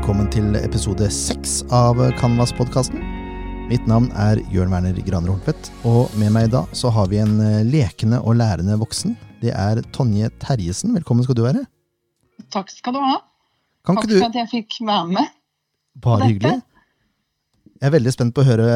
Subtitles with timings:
[0.00, 3.02] velkommen til episode seks av Canvas-podkasten.
[3.68, 7.18] Mitt navn er Jørn Werner Graner Hortvedt, og med meg i dag så har vi
[7.20, 9.12] en eh, lekende og lærende voksen.
[9.42, 10.94] Det er Tonje Terjesen.
[10.96, 11.66] Velkommen skal du være.
[12.48, 13.18] Takk skal du ha.
[13.84, 15.36] Kan Takk du for at jeg fikk være med.
[16.00, 16.54] Bare hyggelig.
[17.76, 18.70] Jeg er veldig spent på å høre,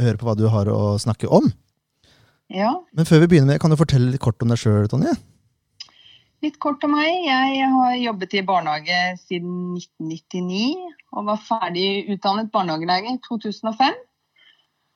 [0.00, 1.52] høre på hva du har å snakke om.
[2.48, 5.12] Ja, Men før vi begynner med, kan du fortelle litt kort om deg sjøl, Tonje?
[6.40, 7.26] Litt kort om meg.
[7.26, 13.98] Jeg har jobbet i barnehage siden 1999 og var ferdig utdannet barnehagelege i 2005.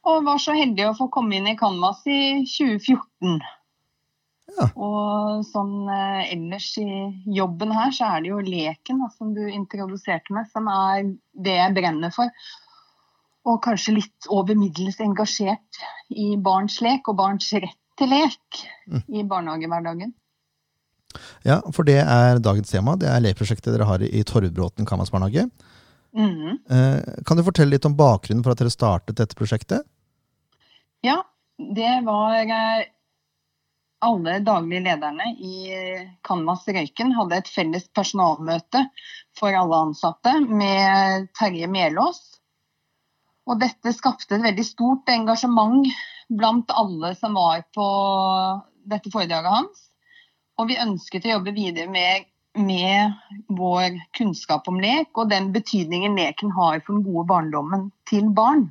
[0.09, 3.37] Og var så heldig å få komme inn i Canvas i 2014.
[4.55, 4.67] Ja.
[4.77, 6.89] Og sånn eh, ellers i
[7.37, 11.56] jobben her, så er det jo leken da, som du introduserte meg, som er det
[11.56, 12.33] jeg brenner for.
[13.48, 15.81] Og kanskje litt over middels engasjert
[16.12, 19.01] i barns lek og barns rett til lek Mm.
[19.09, 20.11] i barnehagehverdagen.
[21.47, 22.97] Ja, for det er dagens tema.
[23.01, 25.48] Det er lekprosjektet dere har i Torvbråten Kammersbarnehage.
[26.15, 26.59] Mm.
[26.71, 29.87] Eh, Kan du fortelle litt om bakgrunnen for at dere startet dette prosjektet?
[31.05, 31.21] Ja,
[31.59, 32.87] det var eh,
[34.05, 35.56] alle daglige lederne i
[36.27, 38.84] Canvas Røyken hadde et felles personalmøte
[39.39, 42.21] for alle ansatte med Terje Melås.
[43.49, 45.89] Og dette skapte et veldig stort engasjement
[46.33, 47.89] blant alle som var på
[48.89, 49.83] dette foredraget hans.
[50.60, 53.14] Og vi ønsket å jobbe videre med, med
[53.58, 58.69] vår kunnskap om lek og den betydningen leken har for den gode barndommen til barn.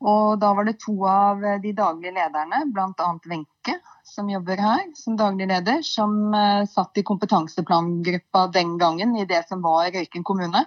[0.00, 3.08] Og da var det to av de daglige lederne, bl.a.
[3.28, 3.74] Wenche,
[4.08, 9.42] som jobber her som daglig leder, som uh, satt i kompetanseplangruppa den gangen i det
[9.48, 10.64] som var Røyken kommune.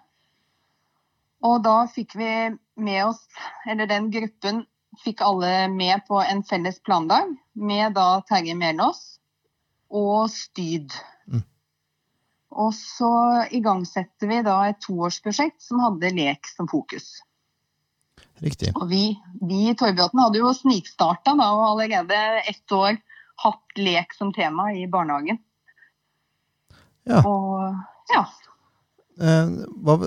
[1.43, 2.29] Og da fikk vi
[2.77, 3.25] med oss,
[3.65, 4.63] eller den gruppen
[5.01, 9.17] fikk alle med på en felles plandag med da Terje Melås
[9.93, 10.93] og Styd.
[11.29, 11.43] Mm.
[12.63, 13.13] Og så
[13.53, 17.15] igangsetter vi da et toårsprosjekt som hadde lek som fokus.
[18.43, 18.73] Riktig.
[18.75, 19.13] Og vi,
[19.45, 22.97] vi i Torvbråten hadde jo snikstarta da, og allerede ett år
[23.43, 25.39] hatt lek som tema i barnehagen.
[27.09, 27.21] Ja.
[27.27, 28.23] Og ja.
[29.21, 29.49] Eh,
[29.85, 29.97] Hva,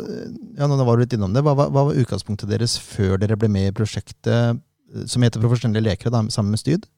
[0.56, 1.44] ja, nå var du litt innom det.
[1.46, 5.42] Hva, hva, hva var utgangspunktet deres før dere ble med i prosjektet eh, som heter
[5.42, 6.88] Profesjonelle lekere, da, sammen med Styd?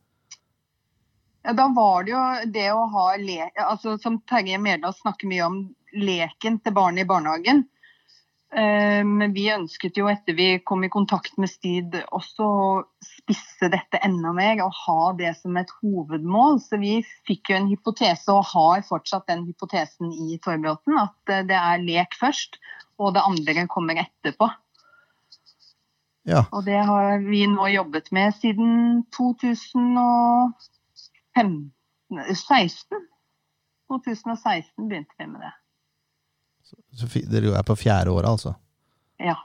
[1.48, 1.56] Ja.
[1.56, 5.58] Da var det jo det å ha lek altså Som Terje Merdal snakker mye om
[5.96, 7.62] leken til barn i barnehagen.
[8.52, 12.68] Eh, Men vi ønsket jo etter vi kom i kontakt med Styd også å
[13.04, 16.60] spisse dette enda mer og ha det som et hovedmål.
[16.60, 16.98] Så vi
[17.28, 21.84] fikk jo en hypotese og har fortsatt den hypotesen i Torvbråten at eh, det er
[21.84, 22.60] lek først
[22.98, 24.48] og det andre kommer etterpå.
[26.28, 26.44] Ja.
[26.52, 29.06] Og det har vi nå jobbet med siden
[31.38, 33.04] 2016.
[33.88, 35.54] 2016 begynte vi med det.
[36.68, 38.54] Så så dere er på fjerde året, altså?
[39.22, 39.38] Ja.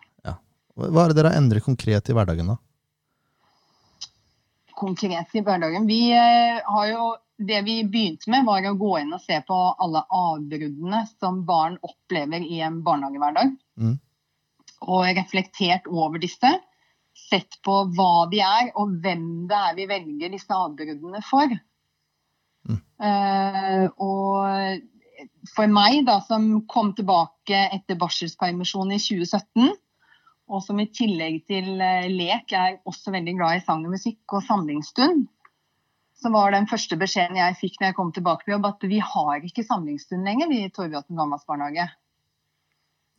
[0.77, 2.57] Hva hva er det dere har endret konkret i hverdagen, da?
[4.73, 5.85] Konkret i hverdagen.
[5.87, 9.57] Vi eh, har jo det vi begynte med, var å gå inn og se på
[9.81, 13.53] alle avbruddene som barn opplever i en barnehagehverdag.
[13.79, 13.97] Mm.
[14.83, 16.51] Og reflektert over disse.
[17.29, 21.53] Sett på hva de er, og hvem det er vi velger disse avbruddene for.
[22.69, 22.79] Mm.
[23.99, 24.81] Og
[25.51, 29.73] for meg, da, som kom tilbake etter barselspermisjon i 2017,
[30.53, 34.35] og som i tillegg til eh, lek er også veldig glad i sang og musikk
[34.35, 35.25] og samlingsstund,
[36.19, 38.99] så var den første beskjeden jeg fikk når jeg kom tilbake på jobb, at vi
[39.03, 41.87] har ikke samlingsstund lenger i Gammas barnehage.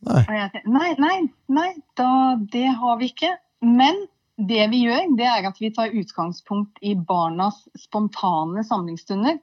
[0.05, 0.21] Nei.
[0.21, 1.17] Og jeg tenkte, nei, nei,
[1.49, 2.09] nei, da,
[2.53, 3.31] det har vi ikke.
[3.65, 4.05] Men
[4.37, 9.37] det vi gjør, det er at vi tar utgangspunkt i barnas spontane samlingsstunder.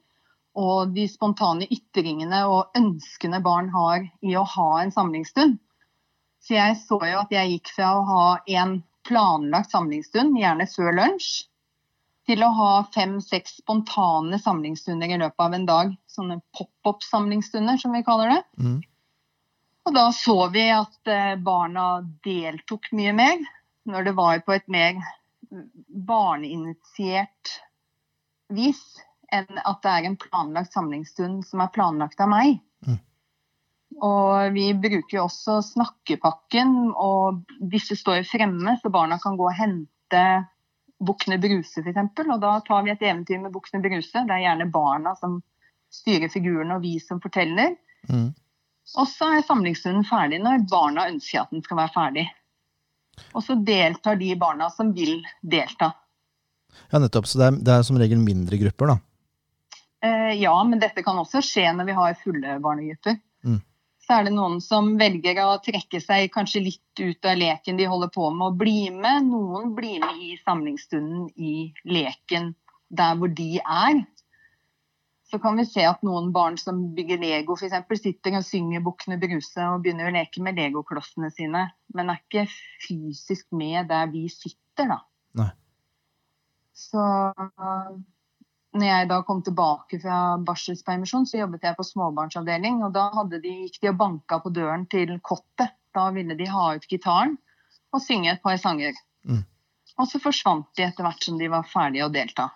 [0.60, 5.56] Og de spontane ytringene og ønskene barn har i å ha en samlingsstund.
[6.44, 8.26] Så jeg så jo at jeg gikk fra å ha
[8.58, 11.30] en planlagt samlingsstund, gjerne før lunsj,
[12.28, 15.96] til å ha fem-seks spontane samlingsstunder i løpet av en dag.
[16.10, 18.42] Sånne pop-opp-samlingsstunder, som vi kaller det.
[18.60, 18.76] Mm.
[19.88, 23.40] Og da så vi at eh, barna deltok mye mer
[23.88, 24.98] når det var på et mer
[26.08, 27.56] barneinitiert
[28.52, 28.82] vis
[29.32, 32.58] enn at det er en planlagt samlingsstund som er planlagt av meg.
[32.86, 32.98] Mm.
[34.04, 37.42] Og vi bruker jo også snakkepakken, og
[37.72, 40.24] disse står fremme, så barna kan gå og hente
[41.02, 42.20] Bukkene Bruse f.eks.
[42.28, 44.22] Og da tar vi et eventyr med Bukkene Bruse.
[44.28, 45.40] Det er gjerne barna som
[45.92, 47.74] styrer figurene, og vi som forteller.
[48.08, 48.30] Mm.
[48.98, 52.26] Og så er samlingsstunden ferdig når barna ønsker at den skal være ferdig.
[53.32, 55.92] Og så deltar de barna som vil delta.
[56.90, 57.28] Ja, nettopp.
[57.28, 58.98] Så det er, det er som regel mindre grupper, da.
[60.02, 63.20] Eh, ja, men dette kan også skje når vi har fulle barnegrupper.
[63.46, 63.60] Mm.
[64.02, 67.86] Så er det noen som velger å trekke seg kanskje litt ut av leken de
[67.86, 69.28] holder på med, og bli med.
[69.30, 72.50] Noen blir med i samlingsstunden i leken
[72.92, 74.02] der hvor de er.
[75.32, 78.02] Så kan vi se at noen barn som bygger Lego f.eks.
[78.02, 81.62] sitter og synger 'Bukkene Bruse' og begynner å leke med legoklossene sine,
[81.96, 82.44] men er ikke
[82.84, 84.98] fysisk med der vi sitter, da.
[85.40, 85.48] Nei.
[86.76, 87.00] Så
[88.76, 92.82] når jeg da kom tilbake fra barselspermisjon, så jobbet jeg på småbarnsavdeling.
[92.84, 95.72] Og da de, gikk de og banka på døren til kottet.
[95.92, 97.38] Da ville de ha ut gitaren
[97.92, 98.96] og synge et par sanger.
[99.28, 99.42] Mm.
[100.00, 102.48] Og så forsvant de etter hvert som de var ferdige å delta.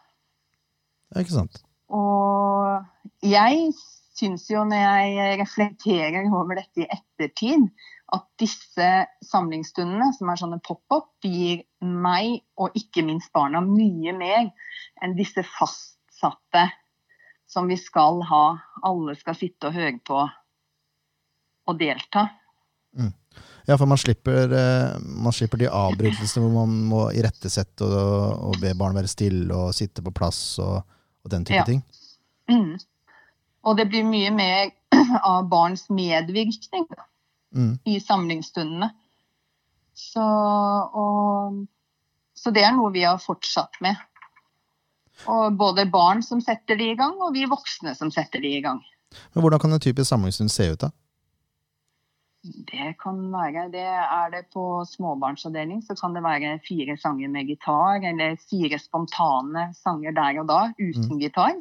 [1.08, 1.60] Det er ikke sant.
[1.94, 3.70] Og jeg
[4.16, 7.68] syns jo, når jeg reflekterer over dette i ettertid,
[8.14, 8.88] at disse
[9.26, 14.50] samlingsstundene, som er sånne pop-up, gir meg, og ikke minst barna, mye mer
[15.02, 16.68] enn disse fastsatte
[17.50, 18.44] som vi skal ha.
[18.86, 20.22] Alle skal sitte og høre på
[21.66, 22.28] og delta.
[22.96, 23.12] Mm.
[23.66, 28.60] Ja, for man slipper, eh, man slipper de avbrytelsene hvor man må irettesette og, og
[28.62, 30.78] be barn være stille og sitte på plass og,
[31.26, 31.64] og den type Ja.
[31.66, 31.82] ting.
[32.48, 32.76] Mm.
[33.66, 34.70] Og det blir mye mer
[35.26, 37.02] av barns medvirkning da,
[37.56, 37.78] Mm.
[37.88, 38.90] i samlingsstundene.
[39.96, 41.62] Så, og,
[42.36, 43.96] så det er noe vi har fortsatt med.
[45.30, 48.60] Og både barn som setter de i gang, og vi voksne som setter de i
[48.60, 48.82] gang.
[49.32, 50.90] Men hvordan kan en typisk samlingsstund se ut, da?
[52.70, 53.86] Det kan være det.
[53.86, 59.70] Er det på småbarnsavdeling, så kan det være fire sanger med gitar, eller fire spontane
[59.74, 61.56] sanger der og da uten gitar.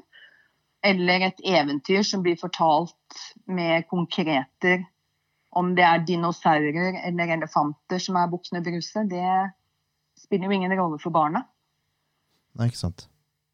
[0.86, 4.86] Eller et eventyr som blir fortalt med konkreter.
[5.56, 9.52] Om det er dinosaurer eller elefanter som er bukkene Bruse, det
[10.20, 11.46] spiller jo ingen rolle for barna.
[12.56, 13.08] Nei, ikke sant.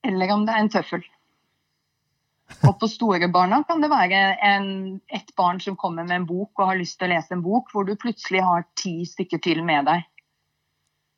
[0.05, 1.05] Eller om det er en tøffel.
[2.67, 4.69] Og på store barna kan det være en,
[5.09, 7.71] et barn som kommer med en bok og har lyst til å lese en bok,
[7.73, 10.07] hvor du plutselig har ti stykker til med deg.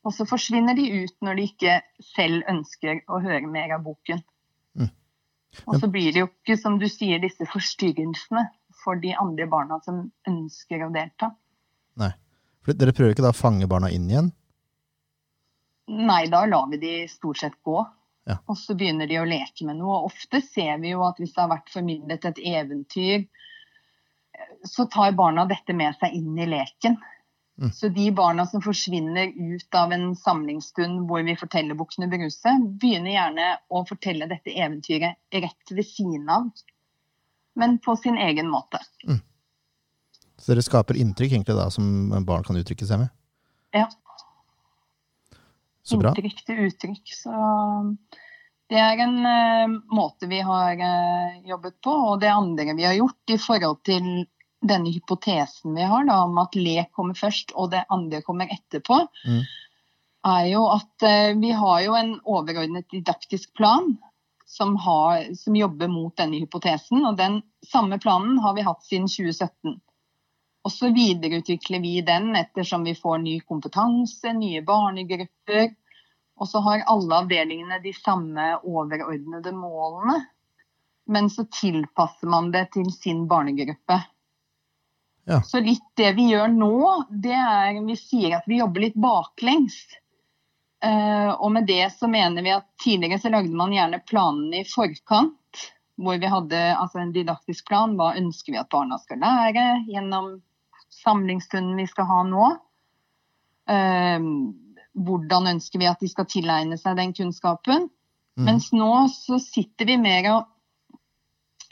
[0.04, 1.78] Og så forsvinner de ut når de ikke
[2.14, 4.20] selv ønsker å høre mer av boken.
[4.80, 4.92] Mm.
[5.68, 8.46] Og så blir det jo ikke, som du sier, disse forstyrrelsene
[8.84, 11.32] for de andre barna som ønsker å delta.
[12.00, 12.12] Nei.
[12.64, 14.32] For dere prøver ikke da å fange barna inn igjen?
[15.92, 17.82] Nei, da lar vi de stort sett gå.
[18.30, 18.38] Ja.
[18.48, 20.00] Og så begynner de å leke med noe.
[20.00, 23.26] Og ofte ser vi jo at hvis det har vært formidlet et eventyr,
[24.68, 26.96] så tar barna dette med seg inn i leken.
[27.62, 27.70] Mm.
[27.76, 33.14] Så de barna som forsvinner ut av en samlingsstund hvor vi forteller Bukkene Bruse, begynner
[33.14, 36.50] gjerne å fortelle dette eventyret rett ved siden av,
[37.60, 38.82] men på sin egen måte.
[40.40, 41.86] Så dere skaper inntrykk egentlig da, som
[42.26, 43.14] barn kan uttrykke seg med?
[43.76, 43.86] Ja.
[45.84, 46.14] Så bra.
[46.14, 47.16] Inntrykk til uttrykk.
[47.16, 47.32] Så
[48.72, 51.96] det er en uh, måte vi har uh, jobbet på.
[52.14, 54.08] Og det andre vi har gjort i forhold til
[54.64, 59.02] denne hypotesen vi har da, om at lek kommer først og det andre kommer etterpå,
[59.28, 59.44] Mm.
[60.32, 63.98] er jo at uh, vi har jo en overordnet didaktisk plan
[64.48, 67.04] som, har, som jobber mot denne hypotesen.
[67.06, 69.82] Og den samme planen har vi hatt siden 2017.
[70.64, 75.74] Og så videreutvikler vi den ettersom vi får ny kompetanse, nye barnegrupper.
[76.40, 80.22] Og så har alle avdelingene de samme overordnede målene.
[81.12, 84.00] Men så tilpasser man det til sin barnegruppe.
[85.28, 85.42] Ja.
[85.44, 86.78] Så litt det vi gjør nå,
[87.10, 89.76] det er vi sier at vi jobber litt baklengs.
[90.84, 94.68] Eh, og med det så mener vi at tidligere så lagde man gjerne planene i
[94.68, 95.40] forkant.
[96.00, 97.94] Hvor vi hadde altså en didaktisk plan.
[98.00, 100.34] Hva ønsker vi at barna skal lære gjennom
[101.02, 102.50] samlingsstunden vi skal ha nå?
[103.74, 104.30] Eh,
[104.94, 107.90] hvordan ønsker vi at de skal tilegne seg den kunnskapen?
[108.38, 108.46] Mm.
[108.50, 110.42] Mens nå så sitter vi mer og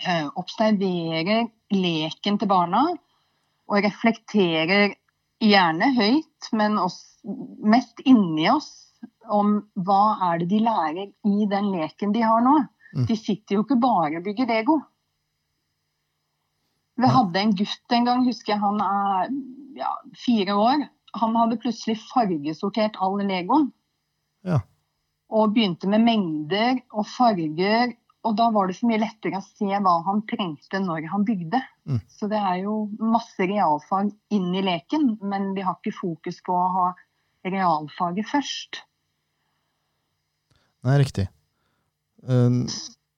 [0.05, 2.85] eh, observerer leken til barna.
[3.71, 4.97] Og reflekterer
[5.41, 7.07] gjerne høyt, men også,
[7.61, 8.69] mest inni oss,
[9.29, 12.55] om hva er det de lærer i den leken de har nå.
[12.97, 13.05] Mm.
[13.07, 14.79] De sitter jo ikke bare og bygger Lego.
[17.01, 19.31] Vi hadde en gutt en gang, husker jeg, han er
[19.79, 20.83] ja, fire år.
[21.19, 23.71] Han hadde plutselig fargesortert all Legoen.
[24.47, 24.61] Ja.
[25.31, 27.95] Og begynte med mengder og farger.
[28.27, 31.61] Og da var det så mye lettere å se hva han trengte når han bygde.
[31.89, 32.01] Mm.
[32.11, 36.53] Så det er jo masse realfag inn i leken, men vi har ikke fokus på
[36.53, 36.87] å ha
[37.49, 38.83] realfaget først.
[40.85, 41.27] Nei, riktig.
[42.21, 42.65] Um,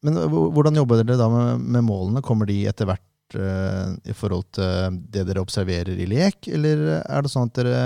[0.03, 2.23] Men hvordan jobber dere da med, med målene?
[2.23, 7.21] Kommer de etter hvert eh, i forhold til det dere observerer i lek, eller er
[7.25, 7.83] det sånn at dere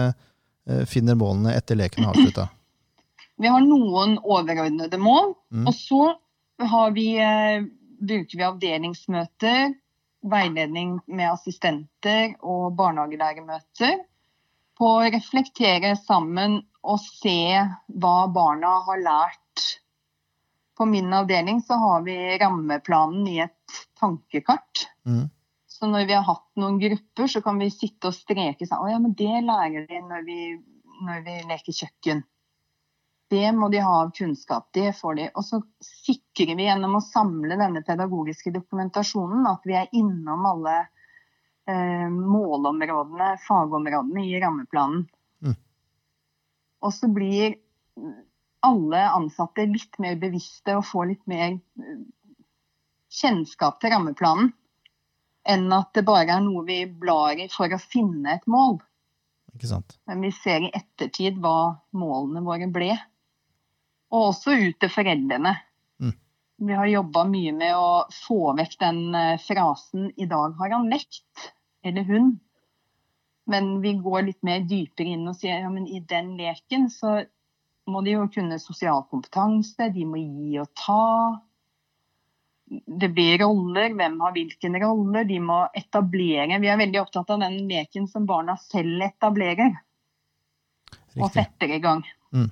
[0.68, 2.48] eh, finner målene etter leken er avslutta?
[3.42, 5.68] Vi har noen overordnede mål, Mm.
[5.70, 6.00] og så
[6.60, 7.62] har vi, eh,
[8.02, 9.76] bruker vi avdelingsmøter
[10.28, 14.02] veiledning med assistenter og barnehagelærermøter
[14.78, 17.38] på å reflektere sammen og se
[17.88, 19.64] hva barna har lært.
[20.78, 23.56] På min avdeling så har vi rammeplanen i et
[24.00, 24.88] tankekart.
[25.08, 25.28] Mm.
[25.68, 28.90] Så når vi har hatt noen grupper, så kan vi sitte og streke sånn Å
[28.90, 30.40] ja, men det lærer de når vi,
[31.06, 32.24] når vi leker kjøkken.
[33.30, 34.70] Det må de ha av kunnskap.
[34.74, 35.28] Det får de.
[35.36, 40.78] Og så sikrer vi gjennom å samle denne pedagogiske dokumentasjonen at vi er innom alle
[41.68, 45.04] eh, målområdene, fagområdene i rammeplanen.
[45.44, 45.58] Mm.
[46.88, 47.60] Og så blir
[48.66, 51.60] alle ansatte litt mer bevisste og får litt mer
[53.14, 54.54] kjennskap til rammeplanen.
[55.48, 58.82] Enn at det bare er noe vi blar i for å finne et mål.
[59.56, 59.96] Ikke sant?
[60.10, 62.92] Men vi ser i ettertid hva målene våre ble.
[64.12, 65.54] Og også ut til foreldrene.
[66.04, 66.14] Mm.
[66.68, 70.92] Vi har jobba mye med å få vekk den eh, frasen 'i dag har han
[70.92, 71.48] lekt',
[71.84, 72.36] eller 'hun'.
[73.48, 77.22] Men vi går litt mer dypere inn og sier ja, men i den leken så
[77.88, 81.04] må de jo kunne sosial kompetanse, de må gi og ta.
[82.68, 85.24] Det blir roller, hvem har hvilken roller.
[85.28, 86.60] De må etablere.
[86.60, 89.78] Vi er veldig opptatt av den leken som barna selv etablerer
[91.18, 92.04] og setter i gang.
[92.36, 92.50] Mm.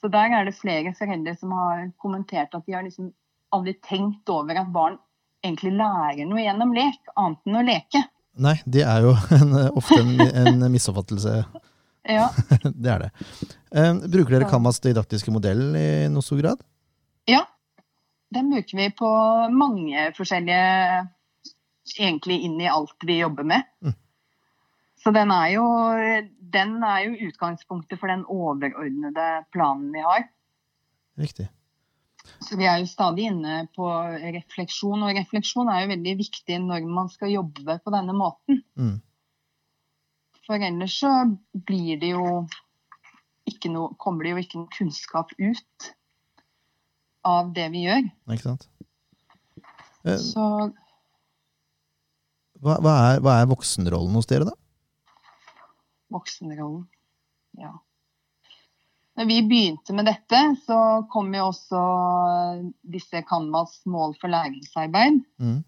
[0.00, 3.12] Så der er det flere foreldre som har kommentert at de har liksom
[3.54, 4.98] aldri tenkt over at barn
[5.46, 8.02] egentlig lærer noe gjennom lek, annet enn å leke.
[8.36, 11.40] Nei, det er jo en, ofte en, en misoppfattelse.
[12.06, 12.28] Ja,
[12.62, 13.08] Det er det.
[13.74, 16.60] Eh, bruker dere Kamas didaktiske modell i noe stor grad?
[17.26, 17.40] ja.
[18.34, 19.10] Den bruker vi på
[19.54, 21.06] mange forskjellige
[21.96, 23.62] Egentlig inn i alt vi jobber med.
[23.78, 23.92] Mm.
[24.98, 25.66] Så den er, jo,
[26.50, 30.24] den er jo utgangspunktet for den overordnede planen vi har.
[31.22, 31.46] Riktig.
[32.42, 33.86] Så vi er jo stadig inne på
[34.34, 38.64] refleksjon, og refleksjon er jo veldig viktig når man skal jobbe på denne måten.
[38.74, 38.96] Mm.
[40.46, 41.12] For ellers så
[41.70, 42.26] blir det jo
[43.46, 45.92] ikke noe, kommer det jo ikke noe kunnskap ut
[47.26, 48.06] av det vi gjør.
[48.32, 48.68] Ikke sant?
[50.06, 50.46] Eh, Så
[52.62, 54.54] Hva, hva, er, hva er voksenrollen hos dere, da?
[56.14, 56.86] voksenrollen,
[57.58, 57.72] ja.
[59.16, 60.76] Når vi begynte med dette, så
[61.10, 61.80] kom jo også
[62.92, 65.22] disse Canvas mål for læringsarbeid.
[65.40, 65.62] Mm.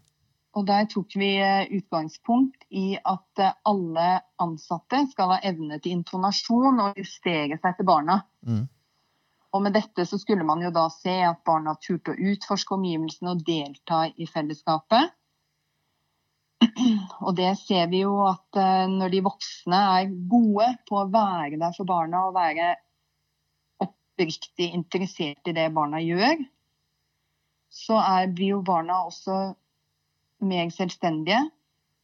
[0.57, 4.07] Og der tok vi eh, utgangspunkt i at eh, alle
[4.41, 8.21] ansatte skal ha evne til intonasjon og justere seg til barna.
[8.45, 8.63] Mm.
[9.55, 13.33] Og med dette så skulle man jo da se at barna turte å utforske omgivelsene
[13.33, 15.15] og delta i fellesskapet.
[17.25, 21.57] Og det ser vi jo at eh, når de voksne er gode på å være
[21.57, 22.73] der for barna og være
[23.81, 26.43] oppriktig interessert i det barna gjør,
[27.71, 29.39] så er, blir jo barna også
[30.49, 31.39] mer selvstendige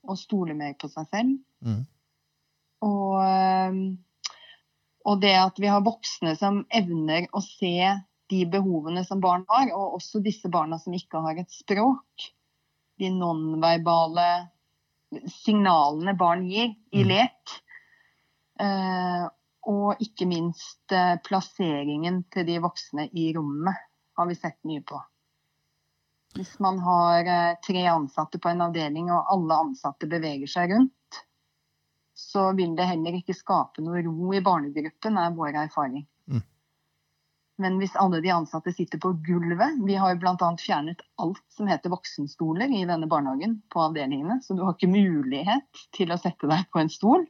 [0.05, 1.35] og stoler mer på seg selv.
[1.65, 1.83] Mm.
[2.85, 3.83] Og, øhm,
[5.05, 7.77] og det at vi har voksne som evner å se
[8.31, 12.29] de behovene som barn har, og også disse barna som ikke har et språk.
[12.97, 14.25] De nonverbale
[15.29, 17.07] signalene barn gir i Mm.
[17.07, 17.55] lek.
[18.59, 19.27] Eh,
[19.67, 23.75] og ikke minst eh, plasseringen til de voksne i rommet
[24.17, 25.01] har vi sett mye på.
[26.35, 30.93] Hvis man har eh, tre ansatte på en avdeling, og alle ansatte beveger seg rundt,
[32.15, 36.05] så vil det heller ikke skape noe ro i barnegruppen, er vår erfaring.
[36.31, 36.43] Mm.
[37.61, 40.49] Men hvis alle de ansatte sitter på gulvet Vi har jo bl.a.
[40.59, 45.85] fjernet alt som heter voksenstoler i denne barnehagen på avdelingene, så du har ikke mulighet
[45.95, 47.27] til å sette deg på en stol.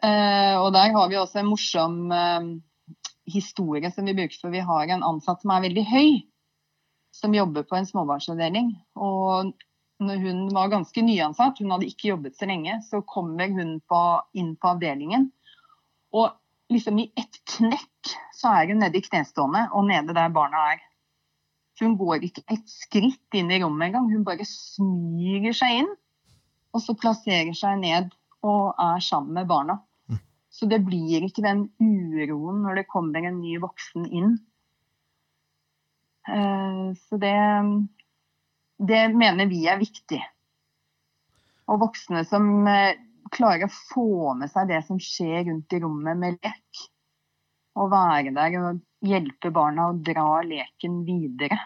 [0.00, 2.48] Uh, og der har vi også en morsom uh,
[3.28, 6.10] historie som vi bruker, for vi har en ansatt som er veldig høy,
[7.14, 8.72] som jobber på en småbarnsavdeling.
[9.00, 9.52] Og
[10.02, 14.00] når hun var ganske nyansatt, hun hadde ikke jobbet så lenge, så kommer hun på,
[14.34, 15.28] inn på avdelingen.
[16.14, 16.32] Og
[16.72, 20.82] liksom i ett knekk så er hun nede i knestående og nede der barna er.
[21.74, 24.10] Så hun går ikke et skritt inn i rommet engang.
[24.12, 25.90] Hun bare smyger seg inn,
[26.74, 29.78] og så plasserer seg ned og er sammen med barna.
[30.10, 30.20] Mm.
[30.54, 34.36] Så det blir ikke den uroen når det kommer en ny voksen inn.
[36.28, 37.34] Eh, Så det,
[38.78, 40.20] det mener vi er viktig.
[41.70, 42.96] Og voksne som eh,
[43.32, 46.82] klarer å få med seg det som skjer rundt i rommet med lek.
[47.80, 51.58] Og være der og hjelpe barna å dra leken videre.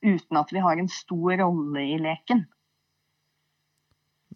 [0.00, 2.46] Uten at vi har en stor rolle i leken.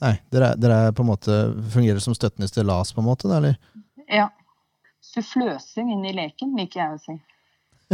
[0.03, 1.35] Nei, dere, er- dere er på en måte
[1.73, 3.57] fungerer som støttende stillas, på en måte, eller?
[4.11, 4.29] Ja.
[5.05, 7.15] Suffløser inn i leken, liker jeg å si.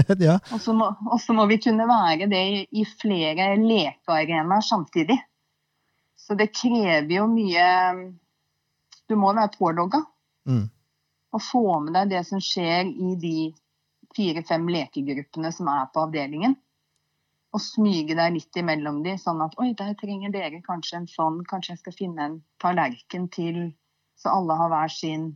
[0.28, 0.38] ja.
[0.52, 0.90] Og så må,
[1.36, 5.18] må vi kunne være det i, i flere lekearenaer samtidig.
[6.20, 7.66] Så det krever jo mye
[9.10, 10.04] Du må være pålogga
[10.48, 10.70] Mm.
[11.36, 13.34] og få med deg det som skjer i de
[14.16, 16.56] fire-fem lekegruppene som er på avdelingen.
[17.54, 21.40] Og smyge deg litt imellom de, sånn at oi, der trenger dere kanskje en sånn,
[21.50, 23.60] kanskje jeg skal finne en tallerken til,
[24.18, 25.30] så alle har hver sin.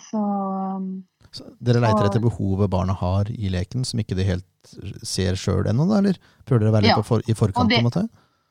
[0.00, 0.22] Så
[1.30, 4.44] Så dere leiter Og- etter behovet barna har i leken, som ikke de helt
[5.04, 5.98] ser sjøl ennå, da?
[5.98, 7.02] Eller prøver dere å være litt Ja.
[7.02, 7.68] på for, i forkant?
[7.68, 8.08] Det- på en måte?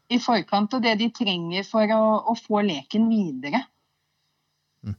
[0.10, 3.60] i forkant og det de trenger for å, å få leken videre.
[4.86, 4.96] Mm.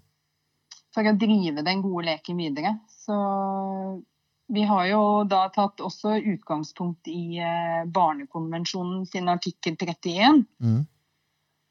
[0.93, 2.75] For å drive den gode leken videre.
[2.91, 4.03] Så
[4.51, 10.87] vi har jo da tatt også utgangspunkt i eh, Barnekonvensjonen sin artikkel 31, Mm.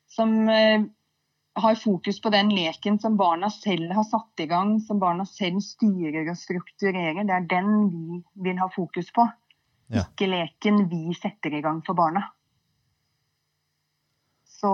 [0.07, 0.84] som eh,
[1.58, 5.62] har fokus på den leken som barna selv har satt i gang, som barna selv
[5.66, 7.24] styrer og strukturerer.
[7.26, 9.26] Det er den vi vil ha fokus på.
[9.88, 10.04] Ja.
[10.04, 12.28] Ikke leken vi setter i gang for barna.
[14.58, 14.72] Så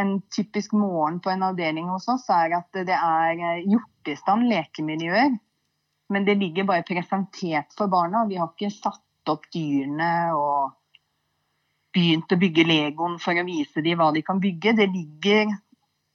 [0.00, 4.48] en typisk morgen på en avdeling hos oss er at det er gjort i stand
[4.48, 5.36] lekemiljøer.
[6.08, 8.24] Men det ligger bare presentert for barna.
[8.28, 10.76] Vi har ikke satt opp dyrene og
[11.96, 14.76] begynt å bygge legoen for å vise dem hva de kan bygge.
[14.78, 15.52] Det ligger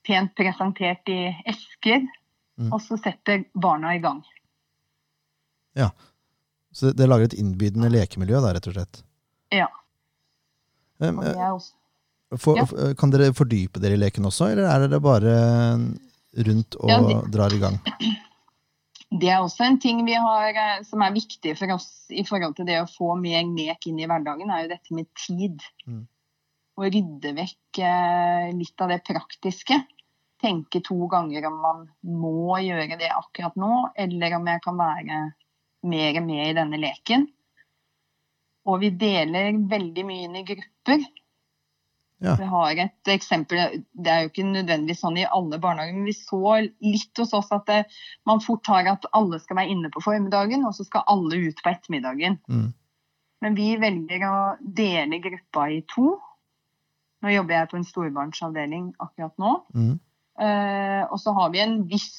[0.07, 2.07] pent presentert i esker,
[2.59, 2.67] Mm.
[2.73, 4.19] og så setter barna i gang.
[5.73, 5.89] Ja.
[6.75, 8.99] Så dere lager et innbydende lekemiljø, da, rett og slett?
[9.51, 9.67] Ja.
[10.99, 12.93] Um, det er for, Ja.
[12.99, 15.33] Kan dere fordype dere i leken også, eller er dere bare
[16.37, 17.79] rundt og Ja, det- drar i gang?
[19.11, 22.55] Det er også en ting vi har, eh, som er viktig for oss i forhold
[22.55, 25.59] til det å få mer lek inn i hverdagen, er jo dette med tid.
[25.87, 26.07] Mm.
[26.81, 29.77] Å rydde vekk eh, litt av det praktiske.
[30.41, 35.19] Tenke to ganger om man må gjøre det akkurat nå, eller om jeg kan være
[35.91, 37.27] mer med i denne leken.
[38.65, 41.05] Og vi deler veldig mye inn i grupper.
[42.21, 42.35] Ja.
[42.37, 46.13] Vi har et eksempel, Det er jo ikke nødvendigvis sånn i alle barnehager, men vi
[46.13, 47.79] så litt hos oss at det,
[48.29, 51.63] man fort har at alle skal være inne på formiddagen, og så skal alle ut
[51.63, 52.37] på ettermiddagen.
[52.49, 52.67] Mm.
[53.41, 56.13] Men vi velger å dele gruppa i to.
[57.21, 59.55] Nå jobber jeg på en storbarnsavdeling akkurat nå.
[59.77, 59.95] Mm.
[60.41, 62.11] Uh, og så har vi en viss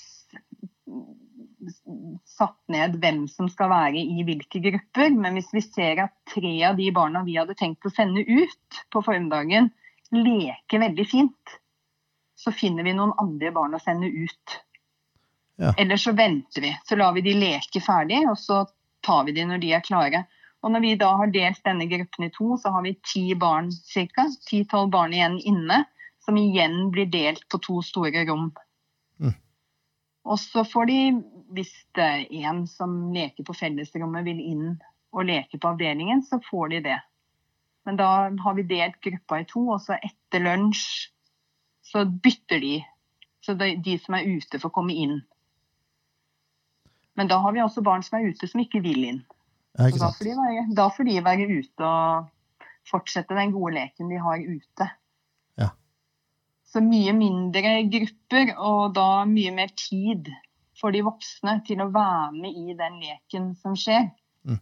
[2.26, 5.12] satt ned hvem som skal være i hvilke grupper.
[5.14, 8.82] Men hvis vi ser at tre av de barna vi hadde tenkt å sende ut
[8.92, 9.70] på formiddagen,
[10.12, 11.56] leker veldig fint,
[12.36, 14.58] så finner vi noen andre barn å sende ut.
[15.62, 15.72] Ja.
[15.78, 16.72] Eller så venter vi.
[16.88, 18.64] Så lar vi de leke ferdig, og så
[19.04, 20.24] tar vi de når de er klare.
[20.62, 23.70] Og når vi da har delt denne gruppen i to, så har vi ti barn
[23.72, 24.28] ca.
[24.46, 25.82] Ti-tolv barn igjen inne,
[26.22, 28.52] som igjen blir delt på to store rom.
[29.18, 29.34] Mm.
[30.30, 30.98] Og så får de,
[31.56, 34.68] hvis det er en som leker på fellesrommet vil inn
[35.12, 37.00] og leke på avdelingen, så får de det.
[37.84, 38.12] Men da
[38.44, 40.86] har vi delt gruppa i to, og så etter lunsj
[41.82, 42.76] så bytter de.
[43.42, 45.18] Så de, de som er ute, får komme inn.
[47.18, 49.24] Men da har vi også barn som er ute, som ikke vil inn.
[49.78, 52.58] Ja, da får, de være, da får de være ute og
[52.88, 54.88] fortsette den gode leken de har ute.
[55.60, 55.68] Ja.
[56.68, 60.28] Så mye mindre grupper, og da mye mer tid
[60.80, 64.10] for de voksne til å være med i den leken som skjer.
[64.44, 64.58] Mm.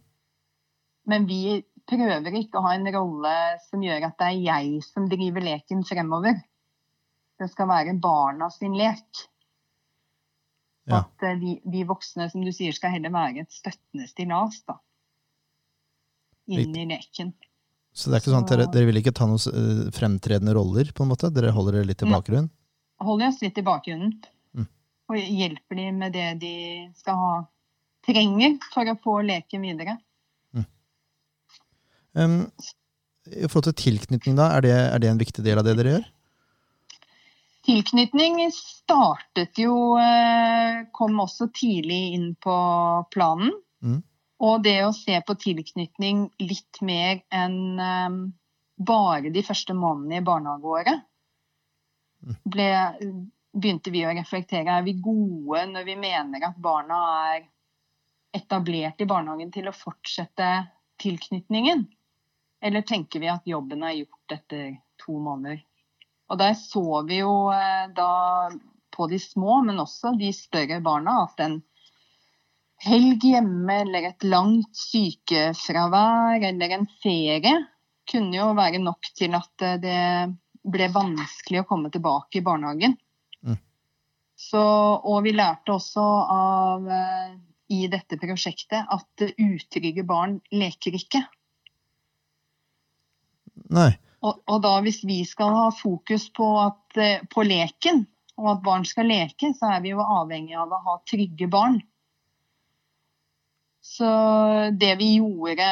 [1.11, 3.33] Men vi prøver ikke å ha en rolle
[3.65, 6.39] som gjør at det er jeg som driver leken fremover.
[7.41, 9.25] Det skal være barna sin lek.
[10.89, 11.03] Ja.
[11.03, 14.79] at de, vi, vi voksne, som du sier, skal heller være et støttende stillas da.
[16.47, 17.33] Inn i leken.
[17.93, 20.91] Så det er ikke sånn at dere, dere vil ikke ta noen eh, fremtredende roller,
[20.95, 21.31] på en måte?
[21.33, 22.51] Dere holder dere litt i bakgrunnen?
[23.03, 24.13] Holder oss litt i bakgrunnen.
[24.55, 24.69] Mm.
[25.11, 26.53] Og hjelper de med det de
[26.99, 27.33] skal ha
[28.07, 29.97] trenger for å få leken videre.
[32.13, 32.49] Um,
[33.23, 35.95] I forhold til tilknytning, da, er det, er det en viktig del av det dere
[35.95, 36.09] gjør?
[37.61, 42.55] Tilknytning startet jo eh, Kom også tidlig inn på
[43.13, 43.53] planen.
[43.85, 44.01] Mm.
[44.41, 48.19] Og det å se på tilknytning litt mer enn eh,
[48.81, 51.07] bare de første månedene i barnehageåret,
[52.21, 52.35] Mm.
[52.53, 52.67] ble,
[53.51, 54.77] begynte vi å reflektere.
[54.77, 56.99] Er vi gode når vi mener at barna
[57.31, 57.47] er
[58.37, 60.51] etablert i barnehagen til å fortsette
[61.01, 61.87] tilknytningen?
[62.61, 65.63] Eller tenker vi at jobben er gjort etter to måneder?
[66.29, 68.51] Og der så vi jo eh, da
[68.93, 71.57] på de små, men også de større barna, at en
[72.81, 77.53] helg hjemme eller et langt sykefravær eller en ferie
[78.11, 82.95] kunne jo være nok til at eh, det ble vanskelig å komme tilbake i barnehagen.
[83.45, 83.57] Mm.
[84.37, 87.33] Så, og vi lærte også av eh,
[87.71, 91.23] i dette prosjektet at utrygge barn leker ikke.
[93.71, 93.91] Nei.
[94.21, 98.03] Og, og, da hvis vi skal ha fokus på, at, eh, på leken,
[98.41, 101.79] og at barn skal leke, så er vi jo avhengig av å ha trygge barn.
[103.81, 104.05] Så
[104.79, 105.65] det vi gjorde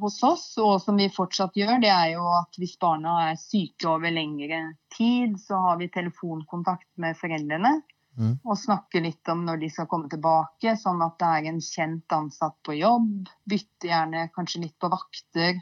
[0.00, 3.88] hos oss, og som vi fortsatt gjør, det er jo at hvis barna er syke
[3.88, 4.58] over lengre
[4.92, 7.78] tid, så har vi telefonkontakt med foreldrene.
[8.16, 8.34] Mm.
[8.44, 12.16] Og snakker litt om når de skal komme tilbake, sånn at det er en kjent
[12.16, 13.30] ansatt på jobb.
[13.48, 15.56] Bytter gjerne kanskje litt på vakter.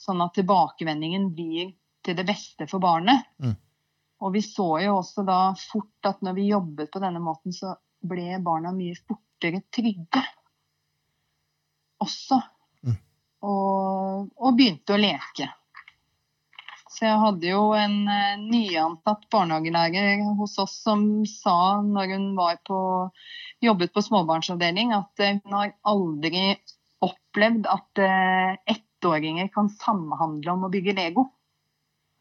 [0.00, 1.70] Sånn at tilbakevendingen blir
[2.02, 3.30] til det beste for barnet.
[3.38, 3.54] Mm.
[4.26, 5.38] Og vi så jo også da
[5.70, 10.26] fort at når vi jobbet på denne måten, så ble barna mye fortere trygge
[12.04, 12.40] også.
[12.86, 12.98] Mm.
[13.46, 15.48] Og, og, begynte å leke.
[16.90, 22.58] Så jeg hadde jo en nyantatt nyansatt barnehagelærer hos oss som sa når hun var
[22.66, 22.80] på,
[23.64, 26.58] jobbet på småbarnsavdeling, at uh, hun har aldri
[27.00, 31.30] opplevd at uh, ettåringer kan samhandle om å bygge Lego.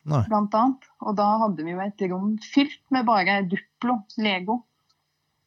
[0.09, 0.23] Nei.
[0.29, 0.87] Blant annet.
[1.03, 4.61] Og da hadde vi jo et rom fylt med bare Duplo, Lego.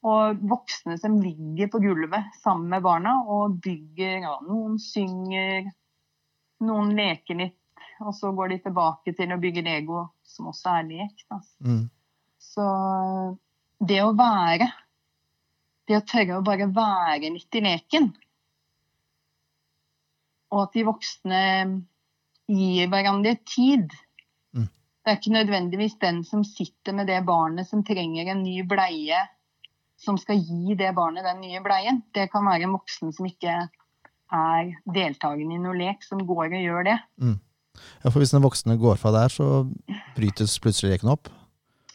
[0.03, 4.25] Og voksne som ligger på gulvet sammen med barna og bygger.
[4.25, 5.69] Ja, noen synger,
[6.67, 10.89] noen leker litt, og så går de tilbake til å bygge Lego, som også er
[10.89, 11.23] lek.
[11.63, 11.85] Mm.
[12.43, 12.67] Så
[13.79, 14.67] det å være,
[15.87, 18.11] det å tørre å bare være litt i leken,
[20.53, 21.43] og at de voksne
[22.53, 23.87] gir hverandre tid
[24.53, 24.67] mm.
[25.03, 29.23] Det er ikke nødvendigvis den som sitter med det barnet som trenger en ny bleie
[30.03, 32.03] som skal gi det barnet den nye bleien.
[32.15, 33.55] Det kan være en voksen som ikke
[34.33, 36.99] er deltakende i noe lek, som går og gjør det.
[37.23, 37.39] Mm.
[38.03, 39.65] Ja, for Hvis den voksne går fra der, så
[40.17, 41.31] brytes plutselig leken opp?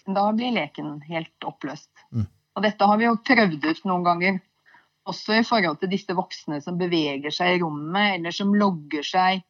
[0.07, 1.91] Da blir leken helt oppløst.
[2.15, 2.27] Mm.
[2.57, 4.39] Og dette har vi jo prøvd ut noen ganger.
[5.07, 9.43] Også i forhold til disse voksne som beveger seg i rommet, eller som logger seg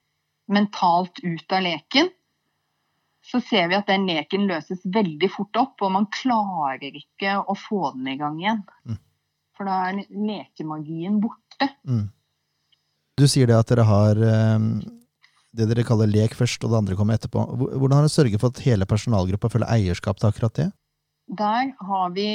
[0.51, 2.11] mentalt ut av leken
[3.27, 7.55] så ser vi at den leken løses veldig fort opp, og man klarer ikke å
[7.59, 8.61] få den i gang igjen.
[8.87, 8.99] Mm.
[9.57, 11.67] For da er lekemagien borte.
[11.87, 12.05] Mm.
[13.17, 14.21] Du sier det at dere har
[14.55, 14.69] um,
[15.57, 17.43] det dere kaller lek først, og det andre kommer etterpå.
[17.57, 20.69] Hvordan har dere sørget for at hele personalgruppa føler eierskap til akkurat det?
[21.27, 22.29] Der har vi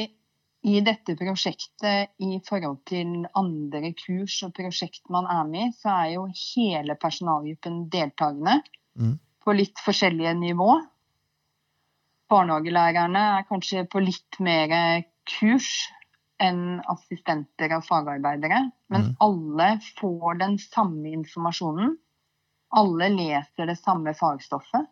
[0.62, 5.94] i dette prosjektet i forhold til andre kurs og prosjekt man er med i, så
[6.05, 8.61] er jo hele personalgruppen deltakende.
[9.00, 10.70] Mm på litt forskjellige nivå.
[12.33, 15.68] Barnehagelærerne er kanskje på litt mer kurs
[16.42, 18.64] enn assistenter og fagarbeidere.
[18.92, 19.12] Men mm.
[19.22, 21.94] alle får den samme informasjonen.
[22.72, 24.88] Alle leser det samme fagstoffet.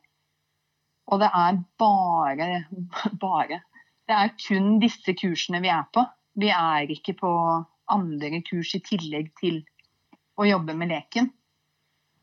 [1.11, 2.51] Og det er bare,
[3.25, 3.63] bare
[4.07, 6.05] Det er kun disse kursene vi er på.
[6.41, 7.33] Vi er ikke på
[7.91, 9.63] andre kurs i tillegg til
[10.39, 11.31] å jobbe med leken.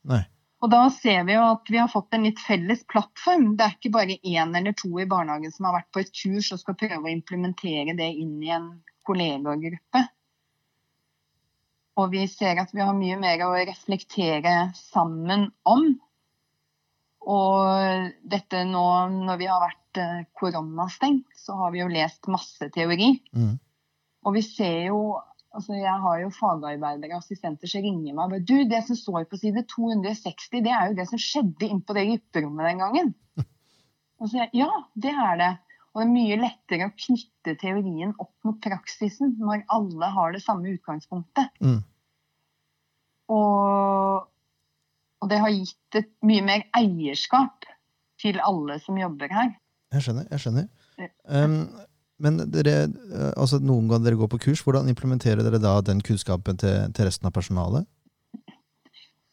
[0.07, 0.23] Nei.
[0.57, 3.51] Og da ser vi jo at vi har fått en litt felles plattform.
[3.57, 6.49] Det er ikke bare én eller to i barnehagen som har vært på et kurs
[6.55, 8.71] og skal prøve å implementere det inn i en
[9.05, 10.01] kollegagruppe.
[11.97, 15.87] Og vi ser at vi har mye mer å reflektere sammen om.
[17.27, 22.69] Og dette nå når vi har vært eh, koronastengt, så har vi jo lest masse
[22.73, 23.15] teori.
[23.35, 23.57] Mm.
[24.25, 25.01] Og vi ser jo
[25.57, 28.97] Altså, jeg har jo fagarbeidere og assistenter som ringer meg og bare Du, det som
[28.99, 32.83] står på side 260, det er jo det som skjedde inne på det grupperommet den
[32.83, 33.15] gangen.
[34.21, 35.53] Og så jeg, Ja, det er det.
[35.97, 40.43] Og det er mye lettere å knytte teorien opp mot praksisen når alle har det
[40.43, 41.49] samme utgangspunktet.
[41.57, 41.79] Mm.
[43.33, 44.27] Og,
[45.17, 47.65] og, det har gitt et mye mer eierskap
[48.21, 49.55] til alle som jobber her.
[49.95, 50.29] Jeg skjønner.
[50.29, 50.69] jeg skjønner.
[51.25, 51.57] Um,
[52.23, 56.01] men dere, eh, altså noen ganger dere går på kurs, hvordan implementerer dere da den
[56.05, 57.87] kunnskapen til, til resten av personalet?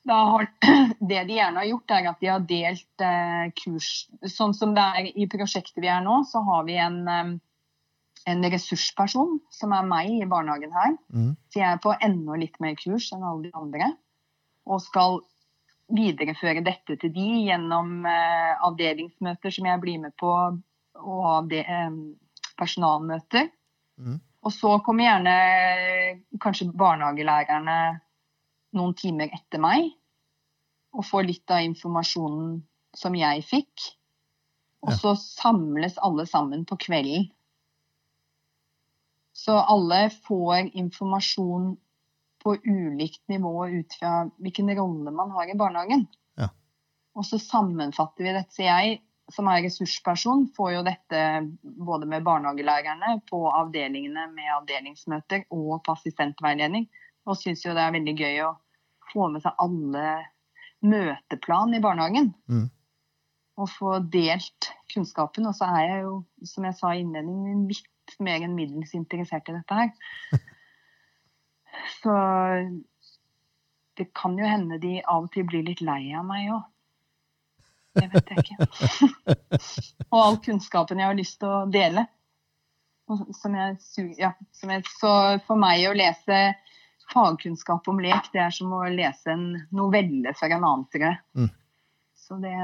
[0.08, 0.46] Har,
[1.00, 3.90] det de gjerne har gjort, er at de har delt eh, kurs.
[4.28, 7.34] Sånn som det er i prosjektet vi er nå, så har vi en, eh,
[8.32, 10.96] en ressursperson, som er meg i barnehagen her.
[11.08, 11.30] Mm.
[11.48, 13.94] Så jeg er på enda litt mer kurs enn alle de andre.
[14.68, 15.22] Og skal
[15.94, 20.34] videreføre dette til de gjennom eh, avdelingsmøter som jeg blir med på,
[21.00, 21.96] og avde, eh,
[22.60, 23.50] personalmøter.
[23.98, 24.18] Mm.
[24.44, 25.36] Og så kommer gjerne
[26.42, 27.78] kanskje barnehagelærerne
[28.74, 29.92] noen timer etter meg
[30.94, 32.58] og får litt av informasjonen
[32.94, 33.86] som jeg fikk.
[34.84, 37.30] Og så samles alle sammen på kvelden.
[39.34, 41.72] Så alle får informasjon
[42.44, 46.04] på ulikt nivå ut fra hvilken rolle man har i barnehagen.
[46.38, 46.50] Ja.
[47.16, 48.52] Og så sammenfatter vi dette.
[48.52, 49.00] Så jeg
[49.32, 51.20] som er ressursperson, får jo dette
[51.62, 56.86] både med barnehagelærerne på avdelingene med avdelingsmøter og på assistentveiledning.
[57.24, 58.52] Og syns jo det er veldig gøy å
[59.12, 60.08] få med seg alle
[60.84, 62.32] møteplan i barnehagen.
[62.52, 62.66] Mm.
[63.60, 65.48] Og få delt kunnskapen.
[65.48, 66.16] Og så er jeg jo,
[66.50, 69.94] som jeg sa i innledningen, litt mer enn middels interessert i dette her.
[72.00, 72.12] Så
[73.98, 76.62] det kan jo hende de av og til blir litt lei av meg òg.
[77.94, 79.36] Det vet jeg ikke.
[80.12, 82.06] og all kunnskapen jeg har lyst til å dele.
[83.36, 83.76] Som jeg,
[84.16, 86.38] ja, som jeg, så for meg å lese
[87.12, 91.18] fagkunnskap om lek, det er som å lese en novelle for en annen, tror jeg.
[91.36, 91.50] Mm.
[92.24, 92.54] Så det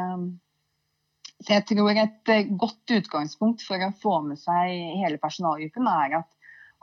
[1.40, 6.18] så jeg tror et eh, godt utgangspunkt for å få med seg hele personalgruppen er
[6.20, 6.28] at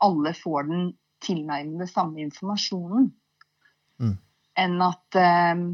[0.06, 0.88] alle får den
[1.26, 3.12] tilnærmede samme informasjonen.
[4.02, 4.16] Mm.
[4.58, 5.20] Enn at
[5.54, 5.68] um,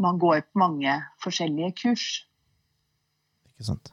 [0.00, 2.06] man går på mange forskjellige kurs.
[3.52, 3.92] Ikke sant.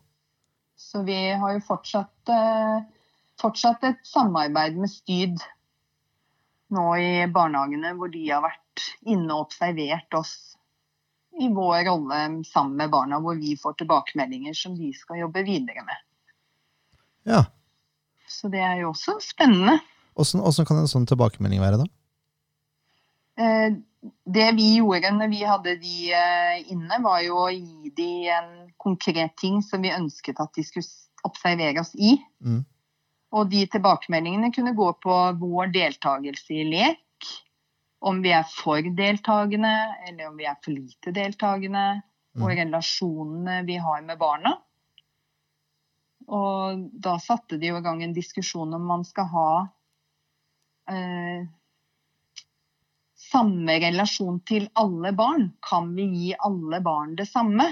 [0.80, 2.86] Så vi har jo fortsatt, uh,
[3.42, 5.42] fortsatt et samarbeid med Styd
[6.74, 10.34] nå i barnehagene, hvor de har vært inne og observert oss
[11.40, 15.86] i vår rolle sammen med barna, hvor vi får tilbakemeldinger som de skal jobbe videre
[15.88, 16.02] med.
[17.30, 17.44] Ja.
[18.30, 19.80] Så det er jo også spennende.
[20.20, 21.88] Hvordan, kan en sånn tilbakemelding være, da?
[23.40, 23.78] Eh,
[24.26, 28.52] det vi gjorde når vi hadde de eh, inne, var jo å gi de en
[28.80, 30.88] konkret ting som vi ønsket at de skulle
[31.28, 32.16] observere oss i.
[32.46, 32.64] Mm.
[33.36, 37.28] Og de tilbakemeldingene kunne gå på vår deltakelse i lek,
[38.00, 39.74] om vi er for deltakende
[40.08, 42.42] eller om vi er for lite deltakende, mm.
[42.42, 44.56] og relasjonene vi har med barna.
[46.30, 49.52] Og da satte de jo i gang en diskusjon om man skal ha
[50.94, 51.48] eh,
[53.32, 55.52] samme relasjon til alle barn.
[55.70, 57.68] Kan vi gi alle barn det samme?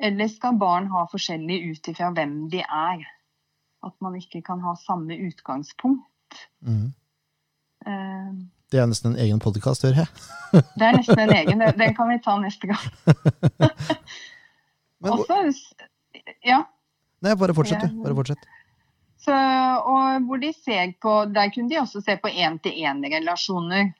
[0.00, 3.04] Eller skal barn ha forskjellig ut ifra hvem de er?
[3.84, 6.46] At man ikke kan ha samme utgangspunkt.
[6.64, 6.88] Mm.
[7.86, 8.32] Uh,
[8.70, 10.08] det er nesten en egen podkast, hører jeg.
[10.78, 11.64] det er nesten en egen.
[11.80, 12.86] Den kan vi ta neste gang.
[15.00, 15.36] Men, Også,
[16.44, 16.62] ja.
[17.24, 18.02] Nei, bare fortsett, du.
[18.04, 18.44] Bare fortsett.
[19.20, 23.90] Så, og hvor de ser på, Der kunne de også se på én-til-én-relasjoner.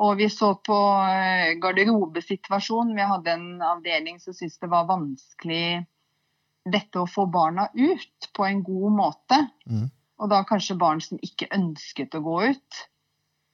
[0.00, 2.94] Og vi så på eh, garderobesituasjonen.
[2.96, 5.82] Vi hadde en avdeling som syntes det var vanskelig
[6.70, 9.40] dette å få barna ut på en god måte.
[9.68, 9.90] Mm.
[10.20, 12.80] Og da kanskje barn som ikke ønsket å gå ut.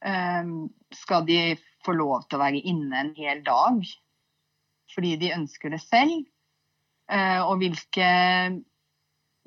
[0.06, 1.56] Ehm, skal de
[1.87, 3.82] få lov til å være inne en hel dag
[4.94, 6.24] fordi de ønsker det selv?
[7.11, 8.06] Eh, og hvilke,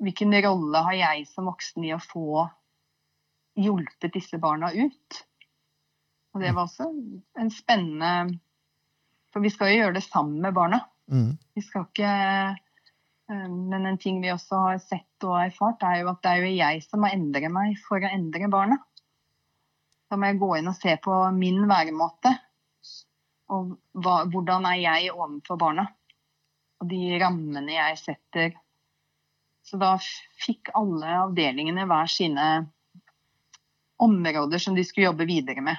[0.00, 2.44] hvilken rolle har jeg som voksen i å få
[3.60, 5.20] hjulpet disse barna ut?
[6.34, 6.86] Og det var også
[7.40, 8.38] en spennende
[9.34, 10.82] For vi skal jo gjøre det sammen med barna.
[11.10, 11.34] Mm.
[11.54, 16.12] Vi skal ikke eh, Men en ting vi også har sett og erfart, er jo
[16.12, 18.78] at det er jo jeg som må endre meg for å endre barna.
[20.10, 22.32] Da må jeg gå inn og se på min væremåte.
[23.54, 25.84] Og hva, hvordan er jeg overfor barna?
[26.80, 28.56] Og de rammene jeg setter.
[29.66, 29.92] Så da
[30.42, 32.46] fikk alle avdelingene hver sine
[34.00, 35.78] områder som de skulle jobbe videre med.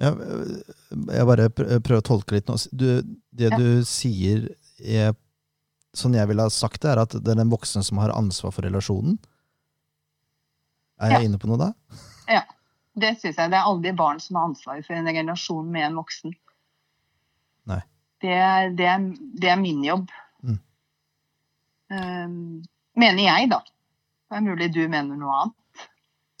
[0.00, 2.56] Jeg bare prøver å tolke litt nå.
[2.72, 2.86] Du,
[3.36, 3.58] det ja.
[3.60, 4.46] du sier,
[4.80, 5.12] er,
[5.96, 8.54] sånn jeg ville ha sagt det, er at det er den voksne som har ansvar
[8.56, 9.18] for relasjonen?
[11.00, 11.28] Er jeg ja.
[11.28, 11.70] inne på noe da?
[12.28, 12.44] Ja,
[13.00, 13.52] det syns jeg.
[13.52, 16.34] Det er aldri barn som har ansvaret for en relasjon med en voksen.
[17.68, 17.80] Nei.
[18.20, 18.36] Det,
[18.76, 19.06] det, er,
[19.40, 20.08] det er, min jobb.
[20.44, 20.58] Mm.
[21.92, 22.34] Um,
[23.00, 23.60] mener jeg, da.
[24.30, 25.56] Det er mulig du mener noe annet.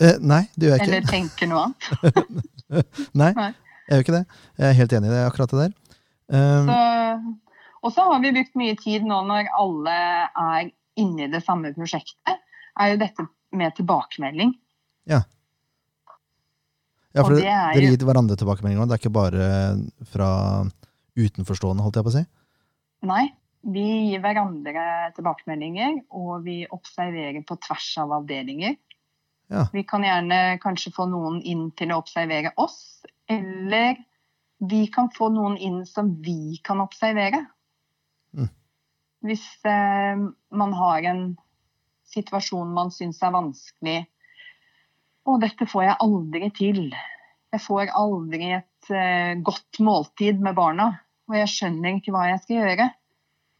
[0.00, 0.90] Eh, nei, det gjør jeg ikke.
[0.96, 2.50] Eller tenker noe annet.
[3.20, 3.50] nei, nei,
[3.86, 4.24] jeg gjør ikke det.
[4.60, 5.76] Jeg er helt enig i det, akkurat det der.
[6.30, 7.34] Um,
[7.80, 9.96] og så har vi brukt mye tid nå når alle
[10.28, 12.40] er inne i det samme prosjektet,
[12.80, 14.54] er jo dette med tilbakemelding.
[15.10, 15.24] Ja.
[17.10, 17.90] Ja, for dere jo...
[17.90, 18.86] gir hverandre tilbakemeldinger?
[18.86, 19.46] Det er ikke bare
[20.12, 20.30] fra
[21.18, 22.22] utenforstående, holdt jeg på å si?
[23.10, 23.24] Nei,
[23.74, 24.84] vi gir hverandre
[25.16, 28.76] tilbakemeldinger, og vi observerer på tvers av avdelinger.
[29.50, 29.66] Ja.
[29.72, 33.98] Vi kan gjerne kanskje få noen inn til å observere oss, eller
[34.62, 37.42] vi kan få noen inn som vi kan observere.
[38.36, 38.50] Mm.
[39.26, 40.22] Hvis eh,
[40.54, 41.24] man har en
[42.10, 44.04] situasjon man syns er vanskelig,
[45.26, 46.82] og dette får jeg aldri til.
[47.50, 50.92] Jeg får aldri et eh, godt måltid med barna,
[51.26, 52.86] og jeg skjønner ikke hva jeg skal gjøre.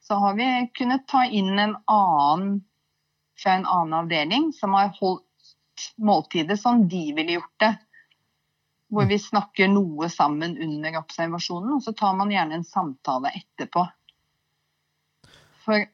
[0.06, 0.46] Så har vi
[0.78, 2.60] kunnet ta inn en annen
[3.40, 5.26] fra en annen avdeling som har holdt
[5.96, 7.70] måltidet som de ville gjort det.
[8.90, 13.84] Hvor vi snakker noe sammen under observasjonen, og så tar man gjerne en samtale etterpå.
[15.62, 15.84] For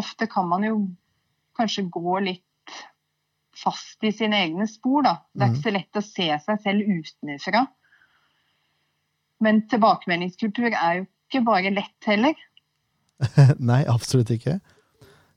[0.00, 0.78] ofte kan man jo
[1.56, 2.76] kanskje gå litt
[3.56, 5.04] fast i sine egne spor.
[5.04, 5.16] Da.
[5.32, 7.66] Det er ikke så lett å se seg selv utenfra.
[9.44, 12.36] Men tilbakemeldingskultur er jo ikke bare lett heller.
[13.70, 14.58] Nei, absolutt ikke.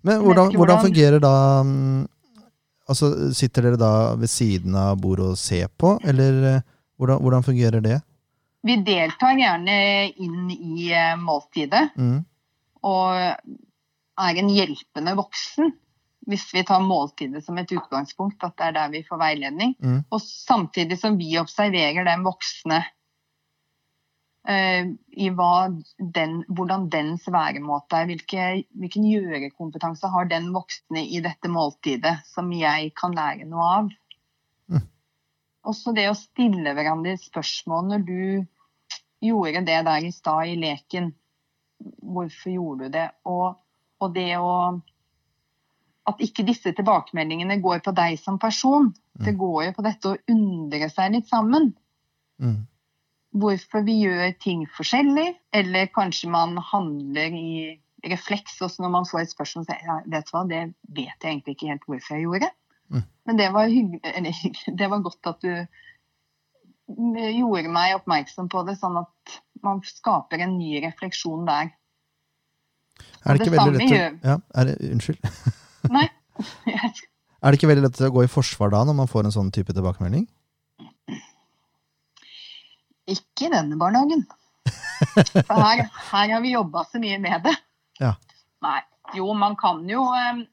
[0.08, 1.34] Men hvordan, hvordan fungerer da
[1.67, 2.08] mm,
[2.89, 6.62] Altså, Sitter dere da ved siden av bordet og ser på, eller eh,
[6.99, 7.99] hvordan, hvordan fungerer det?
[8.65, 9.75] Vi deltar gjerne
[10.19, 12.25] inn i eh, måltidet Mm.
[12.84, 13.13] og
[14.19, 15.71] er en hjelpende voksen.
[16.30, 19.71] Hvis vi tar måltidet som et utgangspunkt, at det er der vi får veiledning.
[19.82, 20.02] Mm.
[20.12, 22.84] Og samtidig som vi observerer den voksne
[24.47, 28.08] i hva den, hvordan dens væremåte er.
[28.10, 33.89] Hvilke, hvilken gjørekompetanse har den voksne i dette måltidet som jeg kan lære noe av.
[34.71, 34.86] Mm.
[35.69, 38.21] Også det å stille hverandre spørsmål når du
[39.28, 41.12] gjorde det der i stad i leken.
[41.80, 43.10] Hvorfor gjorde du det?
[43.28, 43.60] Og,
[43.99, 44.54] og det å
[46.10, 48.88] At ikke disse tilbakemeldingene går på deg som person.
[49.13, 51.73] Det går jo på dette å undre seg litt sammen
[52.39, 52.63] Mm.
[53.36, 57.52] Hvorfor vi gjør ting forskjellig, eller kanskje man handler i
[58.10, 58.58] refleks.
[58.65, 60.62] Også når man får et spørsmål, og sier jeg, vet du hva, det
[60.98, 62.50] vet jeg egentlig ikke helt hvorfor jeg gjorde.
[62.89, 63.04] Mm.
[63.30, 63.76] Men det var,
[64.13, 64.42] eller,
[64.82, 65.54] det var godt at du
[66.89, 71.76] gjorde meg oppmerksom på det, sånn at man skaper en ny refleksjon der.
[73.28, 75.30] Er det det ikke veldig lett å, ja, er det, Unnskyld.
[75.94, 76.08] Nei,
[77.39, 79.52] Er det ikke veldig lett å gå i forsvar da, når man får en sånn
[79.56, 80.26] type tilbakemelding?
[83.15, 84.26] Ikke i denne barnehagen.
[85.48, 87.56] For her, her har vi jobba så mye med det.
[88.00, 88.13] Ja.
[88.65, 88.80] Nei.
[89.15, 90.43] Jo, man kan jo eh,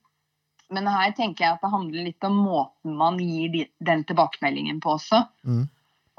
[0.72, 4.80] Men her tenker jeg at det handler litt om måten man gir de, den tilbakemeldingen
[4.80, 5.20] på også.
[5.44, 5.66] Mm.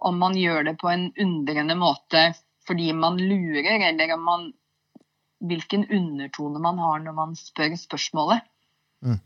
[0.08, 2.30] Om man gjør det på en undrende måte
[2.68, 4.48] fordi man lurer, eller om man
[5.38, 8.42] Hvilken undertone man har når man spør spørsmålet.
[9.06, 9.20] Mm.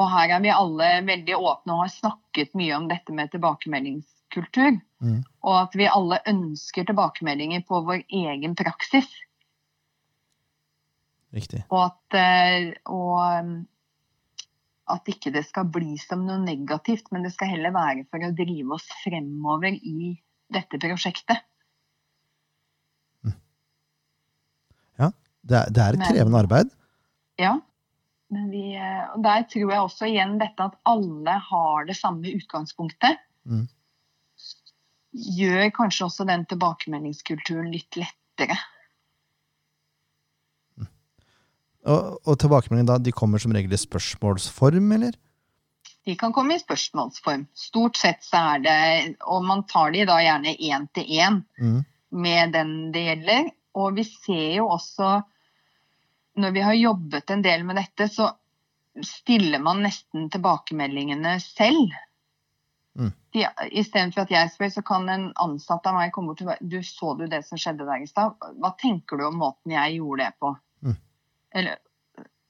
[0.00, 3.28] Og her er vi alle veldig åpne og har snakket mye om dette med
[4.32, 4.80] tilbakemeldingskultur.
[5.02, 5.20] Mm.
[5.42, 9.08] Og at vi alle ønsker tilbakemeldinger på vår egen praksis.
[11.32, 11.64] Riktig.
[11.72, 13.54] Og at, eh, og um,
[14.92, 18.34] at ikke det skal bli som noe negativt, men det skal heller være for å
[18.36, 20.12] drive oss fremover i
[20.52, 21.40] dette prosjektet.
[25.42, 26.68] Det er, det er et Men- krevende arbeid.
[27.40, 27.60] Ja.
[28.30, 32.30] Men vi, eh, og der tror jeg også igjen dette at alle har det samme
[32.30, 33.18] utgangspunktet.
[33.44, 33.66] Mm.
[35.12, 38.56] Gjør kanskje også den tilbakemeldingskulturen litt lettere.
[41.82, 45.16] Og, og tilbakemeldingene da, de kommer som regel i spørsmålsform, eller?
[46.06, 47.46] De kan komme i spørsmålsform.
[47.54, 48.76] Stort sett så er det
[49.30, 51.84] Og man tar de da gjerne én til én Mm.
[52.10, 53.50] med den det gjelder.
[53.74, 55.22] Og vi ser jo også
[56.36, 58.30] Når vi har jobbet en del med dette, så
[59.04, 61.92] stiller man nesten tilbakemeldingene selv.
[62.98, 63.12] Mm.
[63.32, 66.68] Ja, Istedenfor at jeg spør, så kan en ansatt av meg komme bort og bare
[66.68, 68.36] Du, så du det som skjedde der i stad?
[68.60, 70.52] Hva tenker du om måten jeg gjorde det på?
[70.84, 70.98] Mm.
[71.60, 71.80] Eller,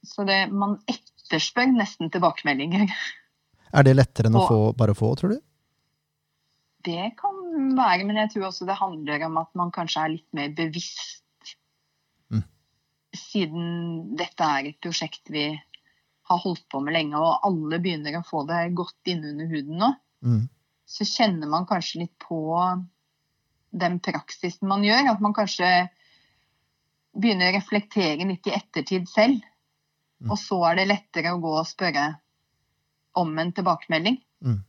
[0.07, 2.91] så det, man etterspør nesten tilbakemeldinger.
[3.77, 5.39] Er det lettere enn å få, bare få, tror du?
[6.85, 7.39] Det kan
[7.79, 11.55] være, men jeg tror også det handler om at man kanskje er litt mer bevisst.
[12.35, 12.43] Mm.
[13.17, 13.69] Siden
[14.19, 15.47] dette er et prosjekt vi
[16.29, 19.93] har holdt på med lenge, og alle begynner å få det godt innunder huden nå,
[20.23, 20.47] Mm.
[20.87, 22.39] så kjenner man kanskje litt på
[23.73, 25.15] den praksisen man gjør.
[25.15, 25.71] At man kanskje
[27.13, 29.41] begynner å reflektere litt i ettertid selv.
[30.23, 30.31] Mm.
[30.31, 32.13] Og så er det lettere å gå og spørre
[33.19, 34.21] om en tilbakemelding.
[34.45, 34.61] Mm.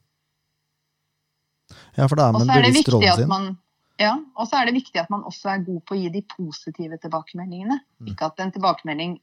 [1.98, 3.30] Ja, for da er man bevisst rollen sin.
[3.30, 3.54] man
[4.02, 6.24] ja, og så er det viktig at man også er god på å gi de
[6.26, 7.78] positive tilbakemeldingene.
[8.02, 8.10] Mm.
[8.10, 9.20] Ikke at en tilbakemelding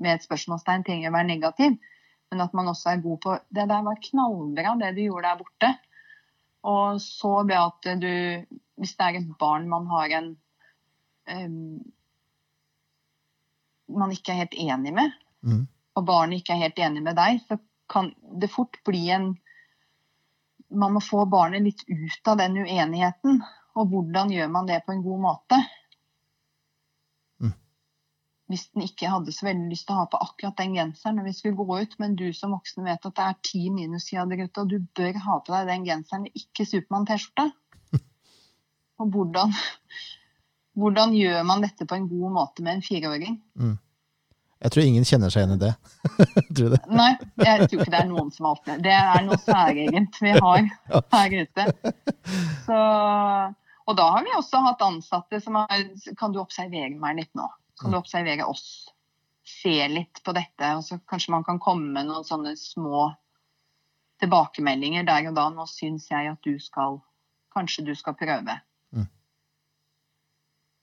[0.00, 1.76] med et spørsmålstegn trenger å være negativ,
[2.30, 5.38] men at man også er god på Det der var knallbra, det du gjorde der
[5.40, 5.70] borte.
[6.68, 8.44] Og så Beate, du
[8.78, 10.36] Hvis det er et barn man har en
[11.34, 11.80] um,
[13.88, 15.68] Man ikke er helt enig med, Mm.
[15.94, 18.08] og barnet ikke er helt enig med deg, så kan
[18.40, 19.38] det fort bli en
[20.70, 23.38] Man må få barnet litt ut av den uenigheten.
[23.78, 25.60] Og hvordan gjør man det på en god måte?
[28.48, 28.54] Mm.
[28.54, 31.28] Hvis den ikke hadde så veldig lyst til å ha på akkurat den genseren når
[31.28, 34.62] vi skulle gå ut, men du som voksen vet at det er ti minusgrader ute,
[34.62, 37.50] og du bør ha på deg den genseren, ikke Supermann-T-skjorte.
[38.98, 39.52] Og hvordan,
[40.74, 43.36] hvordan gjør man dette på en god måte med en fireåring?
[44.58, 45.74] Jeg tror ingen kjenner seg igjen i det.
[46.56, 46.82] tror du det?
[46.90, 47.12] Nei,
[47.44, 48.96] jeg tror ikke det er noen som har opplevd det.
[48.96, 50.64] er noe særegent vi har
[51.14, 51.68] her ute.
[52.64, 52.80] Så,
[53.86, 55.86] og da har vi også hatt ansatte som har
[56.18, 57.46] Kan du observere meg litt nå?
[57.80, 58.88] Kan du observere oss?
[59.48, 63.06] Se litt på dette, og så kanskje man kan komme med noen sånne små
[64.20, 65.46] tilbakemeldinger der og da.
[65.54, 67.00] Nå syns jeg at du skal
[67.56, 68.54] Kanskje du skal prøve.
[68.94, 69.06] Mm.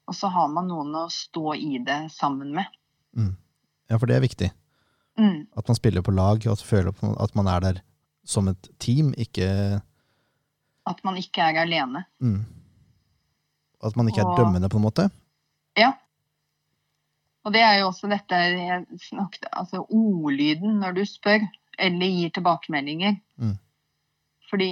[0.09, 2.65] Og så har man noen å stå i det sammen med.
[3.15, 3.35] Mm.
[3.87, 4.49] Ja, for det er viktig.
[5.21, 5.45] Mm.
[5.55, 7.79] At man spiller på lag, og at, føler på, at man er der
[8.27, 9.47] som et team, ikke
[10.89, 12.03] At man ikke er alene.
[12.19, 12.41] mm.
[13.85, 15.09] At man ikke er Og- dømmende, på en måte.
[15.77, 15.93] Ja.
[17.45, 21.45] Og det er jo også dette jeg snakket Altså ordlyden når du spør
[21.77, 23.17] eller gir tilbakemeldinger.
[23.41, 23.57] Mm.
[24.49, 24.69] Fordi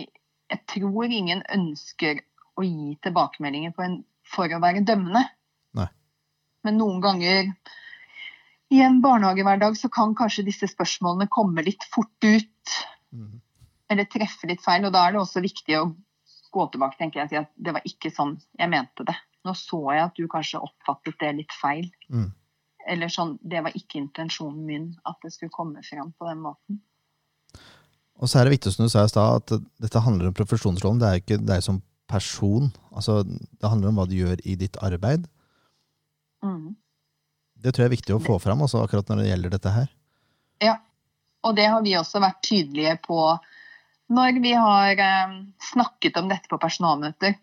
[0.53, 2.21] jeg tror ingen ønsker
[2.57, 3.97] å gi tilbakemeldinger en,
[4.29, 5.25] for å være dømmende.
[5.77, 5.87] Nei.
[6.63, 7.49] Men noen ganger
[8.73, 12.77] i en barnehagehverdag så kan kanskje disse spørsmålene komme litt fort ut.
[13.11, 13.41] Mm.
[13.91, 14.87] Eller treffe litt feil.
[14.87, 15.89] Og da er det også viktig å
[16.53, 19.17] gå tilbake tenker jeg, og si at det var ikke sånn jeg mente det.
[19.43, 21.89] Nå så jeg at du kanskje oppfattet det litt feil.
[22.07, 22.29] Mm.
[22.89, 26.81] Eller sånn, det var ikke intensjonen min at det skulle komme fram på den måten.
[28.21, 31.01] Og så er det viktig som du sa i stad, at dette handler om profesjonsrollen.
[31.01, 31.81] Det er ikke deg som
[32.11, 32.69] person.
[32.93, 35.25] Altså, det handler om hva du gjør i ditt arbeid.
[36.45, 36.75] Mm.
[37.63, 39.91] Det tror jeg er viktig å få fram, også akkurat når det gjelder dette her.
[40.63, 40.77] Ja.
[41.43, 43.19] Og det har vi også vært tydelige på
[44.13, 45.33] når vi har eh,
[45.71, 47.35] snakket om dette på personalmøter.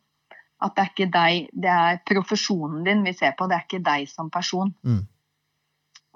[0.61, 3.85] At det er ikke deg, det er profesjonen din vi ser på, det er ikke
[3.85, 4.73] deg som person.
[4.85, 5.03] Mm.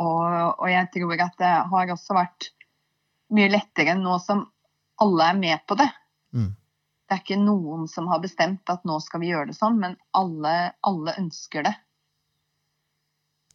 [0.03, 2.51] Og, og jeg tror at det har også vært
[3.35, 4.45] mye lettere nå som
[5.03, 5.89] alle er med på det.
[6.35, 6.51] Mm.
[7.05, 9.97] Det er ikke noen som har bestemt at nå skal vi gjøre det sånn, men
[10.17, 10.55] alle,
[10.87, 11.75] alle ønsker det.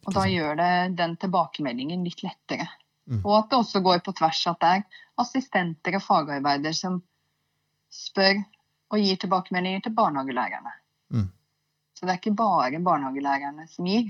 [0.06, 2.68] Og da gjør det den tilbakemeldingen litt lettere.
[3.10, 3.20] Mm.
[3.24, 7.00] Og at det også går på tvers at det er assistenter og fagarbeidere som
[7.92, 8.38] spør
[8.90, 10.72] og gir tilbakemeldinger til barnehagelærerne.
[11.12, 11.28] Mm.
[11.94, 14.08] Så det er ikke bare barnehagelærerne som gir,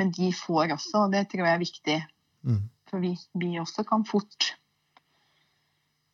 [0.00, 1.98] men de får også, og det tror jeg er viktig.
[2.48, 2.62] Mm.
[2.88, 4.54] For vi, vi også kan fort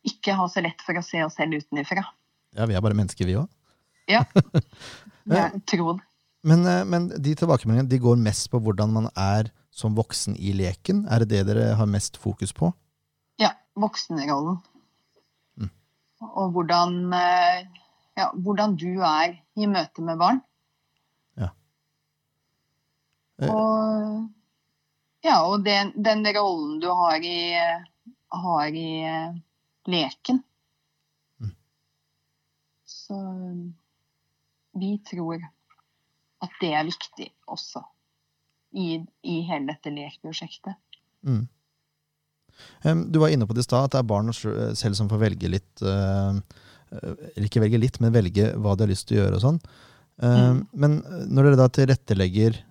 [0.07, 2.03] ikke ha så lett for å se oss selv utenfra.
[2.57, 3.47] Ja, vi er bare mennesker, vi òg.
[4.11, 4.23] Ja.
[5.27, 6.03] Jeg tror det.
[6.47, 10.53] Men, eh, men de tilbakemeldingene de går mest på hvordan man er som voksen i
[10.55, 11.05] leken.
[11.11, 12.71] Er det det dere har mest fokus på?
[13.41, 14.61] Ja, voksenrollen.
[15.59, 15.71] Mm.
[16.27, 17.65] Og hvordan, eh,
[18.17, 20.41] ja, hvordan du er i møte med barn.
[23.37, 23.47] Ja.
[23.47, 23.53] Eh.
[23.53, 24.29] Og,
[25.25, 27.39] ja, og den, den rollen du har i,
[28.43, 29.35] har i eh,
[29.87, 30.41] leken.
[31.41, 31.53] Mm.
[32.85, 33.19] Så
[34.77, 35.41] vi tror
[36.43, 37.81] at det er viktig også
[38.77, 40.77] i, i hele dette lekprosjektet.
[41.25, 41.47] Mm.
[43.11, 45.49] Du var inne på det i stad, at det er barn selv som får velge
[45.51, 46.39] litt eh,
[46.89, 49.43] eh, Eller ikke velge litt, men velge hva de har lyst til å gjøre og
[49.43, 49.59] sånn.
[50.17, 50.63] Mm.
[50.73, 50.95] Men
[51.29, 52.63] når dere da tilrettelegger eh,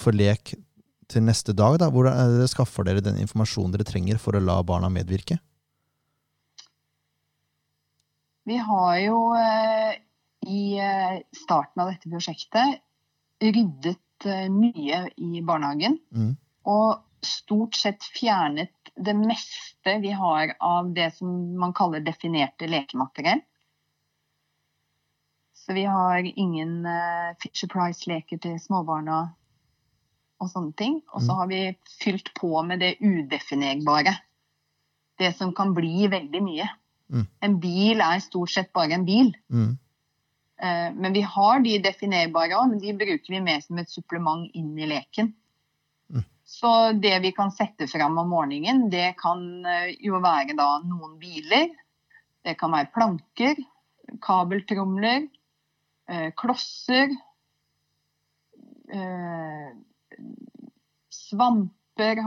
[0.00, 0.54] for lek
[1.10, 4.36] til neste dag, da, hvordan er det dere skaffer dere den informasjonen dere trenger for
[4.36, 5.38] å la barna medvirke?
[8.44, 9.96] Vi har jo eh,
[10.48, 12.82] i eh, starten av dette prosjektet
[13.44, 15.96] ryddet eh, mye i barnehagen.
[16.12, 16.34] Mm.
[16.68, 21.30] Og stort sett fjernet det meste vi har av det som
[21.60, 23.40] man kaller definerte lekemateriell.
[25.64, 29.22] Så vi har ingen uh, Fisher Price-leker til småbarna
[30.42, 30.98] og sånne ting.
[31.14, 31.38] Og så Mm.
[31.38, 31.60] har vi
[32.02, 34.12] fylt på med det udefinerbare.
[35.18, 36.68] Det som kan bli veldig mye.
[37.12, 37.26] Mm.
[37.42, 39.32] En bil er stort sett bare en bil.
[39.50, 39.78] Mm.
[40.60, 44.50] Eh, Men vi har de definerbare òg, men de bruker vi mer som et supplement
[44.54, 45.32] inn i leken.
[46.12, 46.24] Mm.
[46.44, 51.18] Så det vi kan sette fram om morgenen, det kan eh, jo være da noen
[51.18, 51.70] biler.
[52.44, 53.56] Det kan være planker,
[54.20, 55.43] kabeltromler, eh,
[56.36, 57.14] klosser,
[58.92, 59.70] eh,
[61.10, 62.20] svamper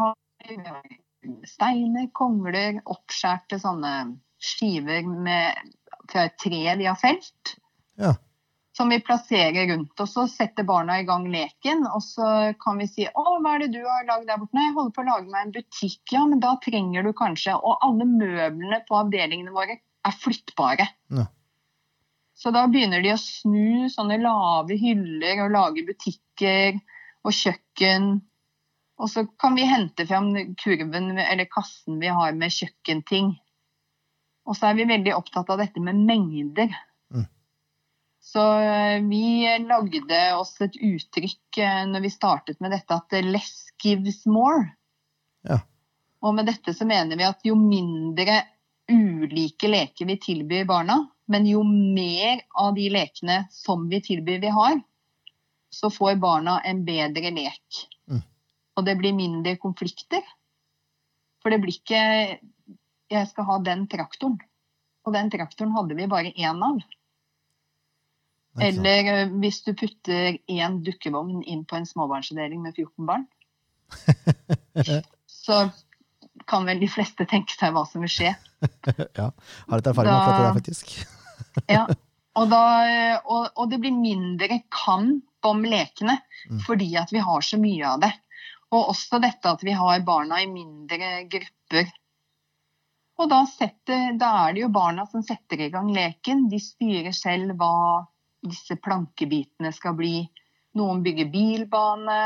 [1.48, 3.94] steiner, kongler, oppskjærte sånne
[4.40, 5.74] skiver med,
[6.12, 7.58] fra et tre vi har felt
[7.98, 8.14] Ja.
[8.78, 10.00] som vi plasserer rundt.
[10.00, 13.60] Og så setter barna i gang leken, og så kan vi si 'Å, hva er
[13.66, 16.12] det du har lagd der borte?' 'Nei, jeg holder på å lage meg en butikk.'
[16.12, 20.88] Ja, men da trenger du kanskje Og alle møblene på avdelingene våre er flyttbare.
[21.10, 21.26] Ja.
[22.38, 26.78] Så da begynner de å snu sånne lave hyller og lage butikker
[27.26, 28.12] og kjøkken.
[29.02, 30.30] Og så kan vi hente fram
[30.62, 33.34] kurven eller kassen vi har med kjøkkenting.
[34.48, 36.70] Og så er vi veldig opptatt av dette med mengder.
[38.28, 43.70] Så eh, vi lagde oss et uttrykk eh, når vi startet med dette, at 'less
[43.84, 44.68] gives more'.
[45.48, 45.62] Ja.
[46.22, 48.42] Og med dette så mener vi at jo mindre
[48.92, 54.52] ulike leker vi tilbyr barna, men jo mer av de lekene som vi tilbyr vi
[54.54, 54.80] har,
[55.70, 57.82] så får barna en bedre lek.
[58.10, 58.22] Mm.
[58.78, 60.24] Og det blir mindre konflikter.
[61.44, 62.40] For det blir ikke
[63.10, 64.40] 'jeg skal ha den traktoren'.
[65.06, 66.80] Og den traktoren hadde vi bare én av.
[68.60, 73.28] Eller eh, hvis du putter én dukkevogn inn på en småbarnsavdeling med 14 barn,
[75.44, 75.70] så
[76.48, 78.34] kan vel de fleste tenke seg hva som vil skje.
[79.20, 81.16] ja, har litt erfaring med akkurat det der, faktisk.
[81.68, 81.86] Ja,
[82.38, 82.64] og, da,
[83.24, 86.18] og, og, det blir mindre kamp om lekene
[86.49, 86.64] mm.
[86.66, 88.12] fordi at vi har så mye av det.
[88.76, 91.88] Og også dette at vi har barna i mindre grupper.
[93.18, 96.45] Og da, setter, da er det jo barna som setter i gang leken.
[96.51, 98.03] De styrer selv hva
[98.45, 100.20] disse plankebitene skal bli.
[100.78, 102.20] Noen bygger bilbane,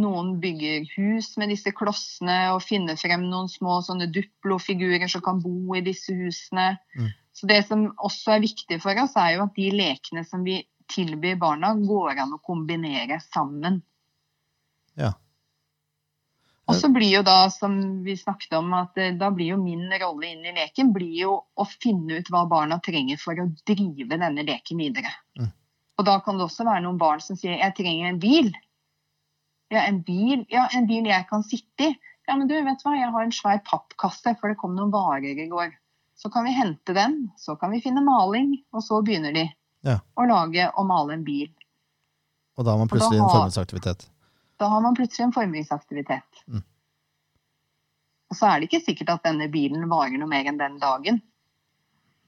[0.00, 5.42] noen bygger hus med disse klossene og finner frem noen små sånne duplofigurer som kan
[5.44, 6.72] bo i disse husene.
[6.96, 7.10] Mm.
[7.40, 10.58] Så Det som også er viktig for oss, er jo at de lekene som vi
[10.90, 13.78] tilbyr barna, går an å kombinere sammen.
[14.98, 15.14] Ja.
[16.68, 19.88] Og så blir jo da, som vi snakket om, at eh, da blir jo min
[20.02, 24.18] rolle inn i leken blir jo å finne ut hva barna trenger for å drive
[24.20, 25.10] denne leken videre.
[25.40, 25.48] Mm.
[25.98, 28.52] Og da kan det også være noen barn som sier 'jeg trenger en bil'.
[29.70, 31.98] Ja, en bil, ja, en bil jeg kan sitte i.
[32.28, 35.38] Ja, men du, vet hva, jeg har en svær pappkasse, for det kom noen varer
[35.38, 35.74] i går.
[36.20, 39.46] Så kan vi hente dem, så kan vi finne maling, og så begynner de
[39.86, 39.96] ja.
[40.14, 41.48] å lage og male en bil.
[42.60, 44.04] Og da har man plutselig har, en formingsaktivitet?
[44.60, 46.42] Da har man plutselig en formingsaktivitet.
[46.44, 46.66] Mm.
[48.30, 51.22] Og så er det ikke sikkert at denne bilen varer noe mer enn den dagen.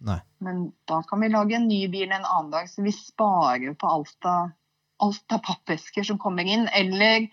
[0.02, 0.18] Nei.
[0.42, 3.92] Men da kan vi lage en ny bil en annen dag, så vi sparer på
[3.92, 4.56] alt av
[5.02, 6.68] alt av pappesker som kommer inn.
[6.72, 7.28] Eller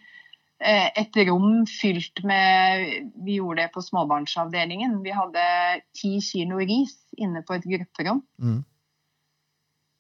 [0.60, 5.04] et rom fylt med Vi gjorde det på småbarnsavdelingen.
[5.04, 5.44] Vi hadde
[5.96, 8.22] ti kilo ris inne på et grupperom.
[8.42, 8.64] Mm.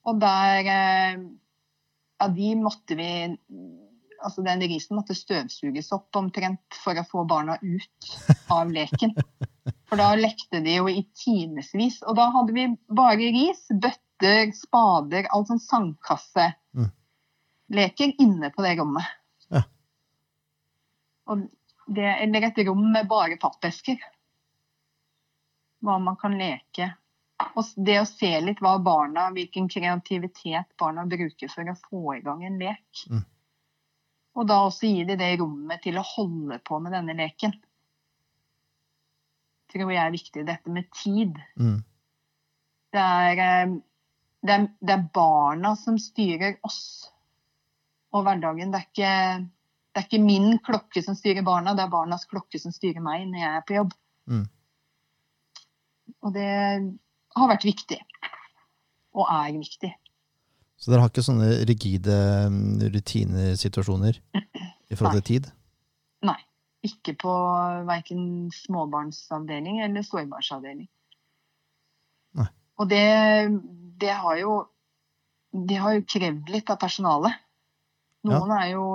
[0.07, 1.15] Og der eh,
[2.19, 3.37] Ja, de måtte vi
[4.19, 8.09] altså Den risen måtte støvsuges opp omtrent for å få barna ut
[8.51, 9.15] av leken.
[9.87, 12.03] For da lekte de jo i timevis.
[12.03, 18.75] Og da hadde vi bare ris, bøtter, spader, alt sånn sandkasseleker Mm inne på det
[18.81, 19.07] rommet.
[21.29, 21.39] Ja.
[21.89, 23.97] Det, eller et rom med bare pappesker.
[25.81, 26.91] Hva man kan leke.
[27.57, 32.21] Og det å se litt hva barna, hvilken kreativitet barna bruker for å få i
[32.25, 33.05] gang en lek.
[33.09, 33.23] Mm.
[34.37, 37.55] Og da også gi de det rommet til å holde på med denne leken.
[39.73, 40.45] Tror jeg er viktig.
[40.47, 41.39] Dette med tid.
[41.59, 41.79] Mm.
[42.93, 43.73] Det, er, eh,
[44.45, 46.81] det, er, det er barna som styrer oss
[48.13, 48.73] og hverdagen.
[48.73, 49.13] Det er, ikke,
[49.89, 53.25] det er, ikke, min klokke som styrer barna, det er barnas klokke som styrer meg
[53.29, 53.95] når jeg er på jobb.
[54.29, 54.43] Mm.
[56.25, 56.51] Og det
[57.39, 57.97] har vært viktig.
[59.17, 59.89] Og er viktig.
[60.79, 62.19] Så dere har ikke sånne rigide
[62.53, 65.49] mm, rutinesituasjoner i forhold til tid?
[66.29, 66.37] Nei.
[66.85, 67.33] Ikke på
[67.89, 68.21] verken
[68.55, 70.87] småbarnsavdeling eller sårbarnsavdeling.
[72.79, 73.03] Og det,
[73.99, 74.53] det, har jo,
[75.51, 77.35] det har jo krevd litt av personalet.
[78.27, 78.61] Noen ja.
[78.71, 78.85] jo,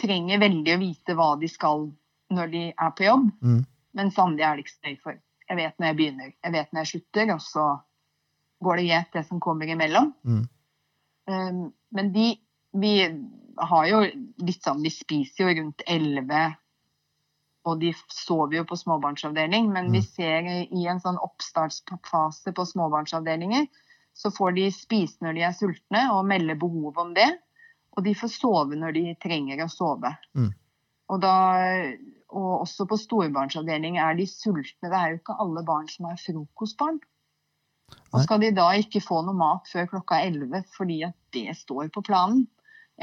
[0.00, 1.88] trenger veldig å vite hva de skal
[2.32, 3.60] når de er på jobb, mm.
[3.92, 5.18] Men sannelig er det ikke så nøye for.
[5.50, 7.66] Jeg vet når jeg begynner, jeg vet når jeg slutter, og så
[8.64, 10.12] går det gjett det som kommer imellom.
[10.24, 10.42] Mm.
[11.28, 11.62] Um,
[11.92, 12.32] men de
[12.72, 12.94] Vi
[13.60, 13.98] har jo
[14.40, 16.54] litt sånn De spiser jo rundt elleve,
[17.68, 19.92] og de sover jo på småbarnsavdeling, men mm.
[19.92, 23.68] vi ser i en sånn oppstartsfase på småbarnsavdelinger,
[24.16, 27.28] så får de spise når de er sultne, og melde behov om det.
[27.96, 30.14] Og de får sove når de trenger å sove.
[30.38, 30.50] Mm.
[31.12, 31.34] Og, da,
[32.32, 34.88] og også på storbarnsavdeling er de sultne.
[34.88, 37.02] Det er jo ikke alle barn som er frokostbarn.
[38.12, 41.92] Og skal de da ikke få noe mat før klokka 11 fordi at det står
[41.92, 42.46] på planen?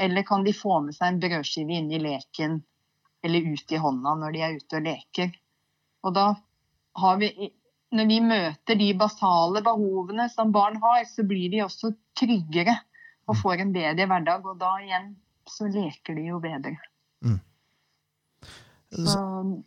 [0.00, 2.60] Eller kan de få med seg en brødskive inn i leken
[3.26, 5.32] eller ut i hånda når de er ute og leker?
[6.06, 6.28] Og da
[7.00, 7.50] har vi
[7.90, 12.76] Når vi møter de basale behovene som barn har, så blir de også tryggere
[13.30, 14.48] og får en bedre hverdag.
[14.48, 15.14] Og da igjen
[15.50, 16.76] så leker de jo bedre.
[17.24, 17.38] Mm.
[18.90, 19.20] Så,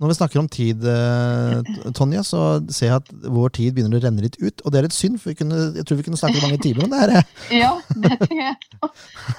[0.03, 4.03] når vi snakker om tid, eh, Tonje, så ser jeg at vår tid begynner å
[4.03, 4.59] renne litt ut.
[4.65, 6.91] Og det er litt synd, for kunne, jeg tror vi kunne snakket mange timer om
[6.91, 7.29] det her.
[7.63, 7.71] ja,
[8.03, 8.57] det tror jeg.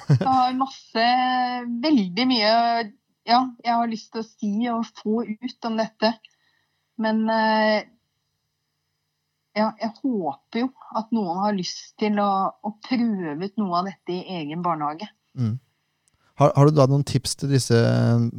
[0.09, 1.09] Jeg har masse,
[1.85, 2.53] veldig mye
[3.25, 6.13] ja, jeg har lyst til å si og få ut om dette.
[7.01, 7.87] Men eh,
[9.55, 13.87] ja, jeg håper jo at noen har lyst til å, å prøve ut noe av
[13.87, 15.07] dette i egen barnehage.
[15.39, 15.55] Mm.
[16.35, 17.77] Har, har, du da noen tips til disse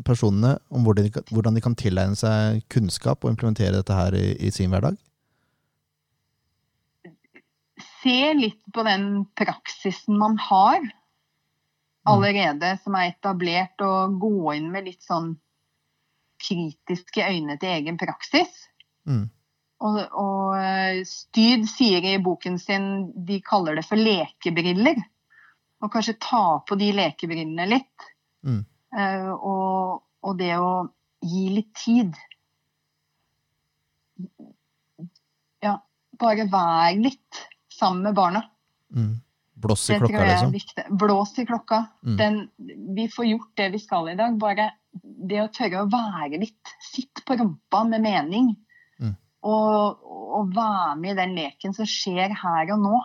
[0.04, 4.34] personene om hvordan de, hvordan de, kan tilegne seg kunnskap og implementere dette her i,
[4.36, 4.98] i sin hverdag?
[8.02, 10.92] Se litt på den praksisen man har mm.
[12.12, 12.82] allerede, mm.
[12.84, 15.32] som er etablert, og gå inn med litt sånn
[16.44, 18.66] kritiske øyne til egen praksis.
[19.08, 19.30] Mm.
[19.84, 22.86] Og, og eh, Styd sier i boken sin
[23.28, 25.02] de kaller det for lekebriller.
[25.84, 28.06] Og kanskje ta på de lekebrillene litt.
[28.46, 28.62] Mm.
[28.96, 30.88] Uh, og, Og det å
[31.26, 32.16] gi litt tid.
[35.62, 35.76] Ja,
[36.18, 38.42] bare vær litt sammen med barna.
[38.96, 39.20] Mm.
[39.56, 40.96] Blås i klokka, liksom.
[40.98, 41.84] Blås i klokka.
[42.04, 42.16] Mm.
[42.16, 42.40] Den,
[42.96, 44.36] vi får gjort det vi skal i dag.
[44.40, 44.70] Bare
[45.02, 46.74] det å tørre å være litt.
[46.84, 48.54] Sitt på rumpa med mening.
[49.46, 49.52] Mm.
[49.52, 52.96] Og, og være med i den leken som skjer her og nå.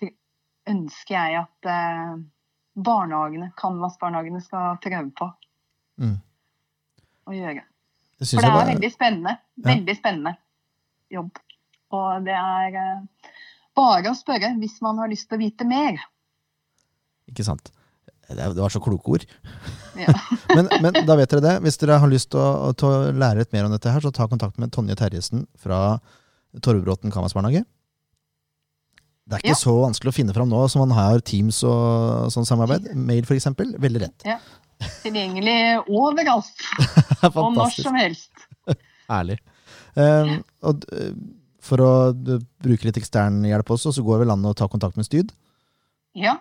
[0.00, 0.10] Det
[0.72, 2.16] ønsker jeg at eh,
[2.74, 5.30] barnehagene, Canvas-barnehagene skal prøve på
[5.94, 6.16] Mm.
[7.30, 7.62] å gjøre.
[8.18, 9.36] For er, det er veldig spennende.
[9.62, 10.32] Veldig spennende
[11.14, 11.38] jobb.
[11.94, 13.30] Og det er eh,
[13.78, 16.02] bare å spørre hvis man har lyst til å vite mer.
[17.30, 17.70] Ikke sant.
[18.26, 19.28] Det det var så kloke ord.
[19.98, 20.14] Ja.
[20.54, 21.52] Men, men da vet dere det.
[21.64, 24.26] Hvis dere har lyst til å, å lære litt mer om dette, her, så ta
[24.30, 25.98] kontakt med Tonje Terjesen fra
[26.62, 27.64] Torvbråten Kamas barnehage.
[29.24, 29.58] Det er ikke Ja.
[29.58, 32.90] så vanskelig å finne fram nå som man har Teams og sånn samarbeid.
[32.94, 33.72] Mail, eksempel.
[33.80, 34.38] Veldig Ja.
[35.02, 35.56] Tilgjengelig
[35.88, 36.64] overalt
[37.30, 38.46] og når som helst.
[39.10, 39.38] Ærlig.
[39.96, 40.84] Um, og
[41.64, 45.06] for å bruke litt ekstern hjelp også, så går vel an å ta kontakt med
[45.08, 45.32] Styd.
[46.18, 46.36] Ja.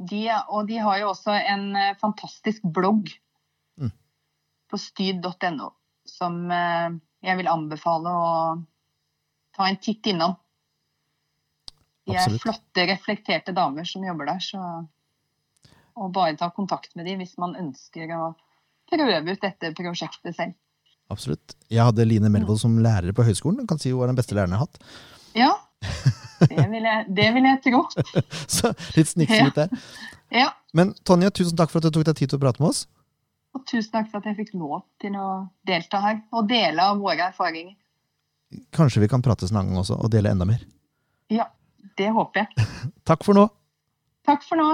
[0.00, 3.10] De, og de har jo også en eh, fantastisk blogg
[3.80, 3.90] Mm.
[4.70, 5.70] på styd.no
[6.08, 6.94] som eh,
[7.24, 8.30] jeg vil anbefale å
[9.56, 10.34] ta en titt innom.
[12.08, 12.42] De er Absolutt.
[12.42, 14.40] flotte, reflekterte damer som jobber der.
[14.40, 14.60] Så,
[16.00, 18.32] og bare ta kontakt med dem hvis man ønsker å
[18.90, 20.56] prøve ut dette prosjektet selv.
[21.10, 21.56] Absolutt.
[21.70, 23.66] Jeg hadde Line Melvold som lærer på høyskolen.
[23.68, 24.82] Kan si hun var den beste læreren jeg har hatt.
[25.36, 25.52] Ja,
[26.48, 27.82] det vil jeg, det vil jeg tro.
[28.56, 29.92] Så litt snikskritt der.
[30.34, 30.48] Ja.
[30.76, 32.84] Men Tonje, tusen takk for at du tok deg tid til å prate med oss.
[33.56, 35.28] Og tusen takk for at jeg fikk lov til å
[35.66, 37.74] delta her og dele av våre erfaringer.
[38.74, 40.62] Kanskje vi kan prates en annen gang også, og dele enda mer.
[41.30, 41.48] Ja,
[41.98, 42.68] det håper jeg.
[43.08, 43.48] Takk for nå.
[44.26, 44.68] Takk for nå.